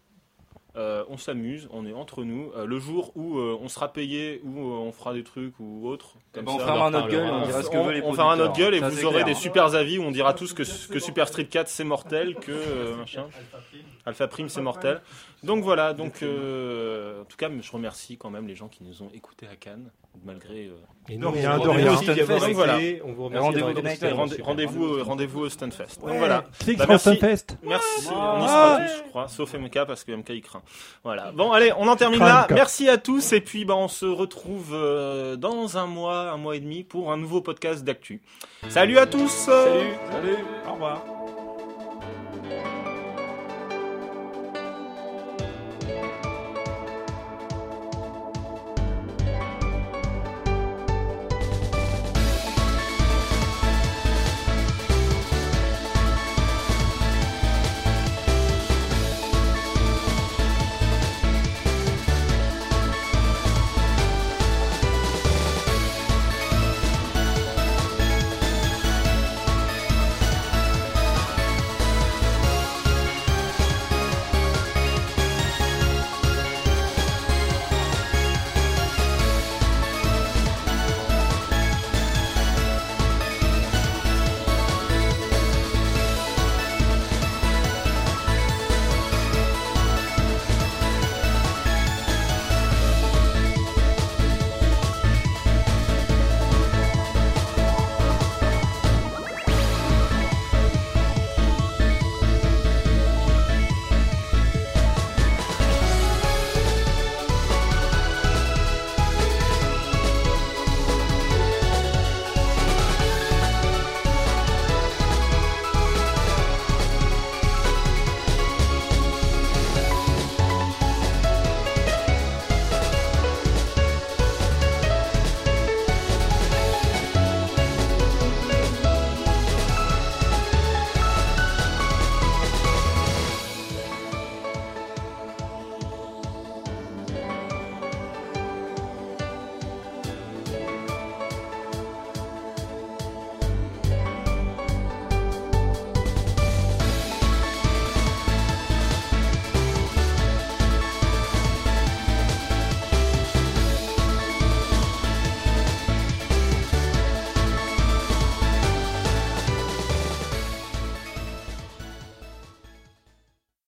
[0.75, 2.51] Euh, on s'amuse, on est entre nous.
[2.55, 6.15] Euh, le jour où euh, on sera payé, où on fera des trucs ou autre,
[6.31, 7.45] comme Bah, on ça, notre gueule et on parlera.
[7.47, 8.53] dira ce que on, veulent les on fera producteurs.
[8.57, 9.25] gueule et Ça, vous aurez clair.
[9.27, 12.95] des super avis où on dira tous que, que Super Street 4 c'est mortel, que
[12.97, 13.27] machin,
[14.05, 15.01] Alpha Prime c'est mortel.
[15.43, 19.03] Donc voilà, donc euh, en tout cas je remercie quand même les gens qui nous
[19.03, 19.89] ont écoutés à Cannes,
[20.25, 20.67] malgré.
[20.67, 20.75] euh,
[21.09, 21.99] Et nous, rien, on de rien.
[21.99, 22.53] été.
[22.53, 22.77] voilà.
[23.03, 23.67] On vous remercie Rendez-vous
[24.15, 25.99] rendez- rendez-vous au- rendez-vous au Stunfest.
[26.01, 26.45] Donc voilà.
[26.59, 27.09] Click Bah, sur merci.
[27.17, 27.57] Stunfest.
[27.63, 28.47] Merci, on y Ah.
[28.47, 30.61] sera tous, je crois, sauf MK parce que MK il craint.
[31.03, 31.31] Voilà.
[31.33, 32.47] Bon, allez, on en termine là.
[32.49, 36.55] Merci à tous et puis bah, on se retrouve euh, dans un mois, un mois
[36.55, 38.21] et demi pour un nouveau podcast d'actu.
[38.69, 39.29] Salut à tous.
[39.29, 40.37] Salut.
[40.69, 41.22] Au revoir.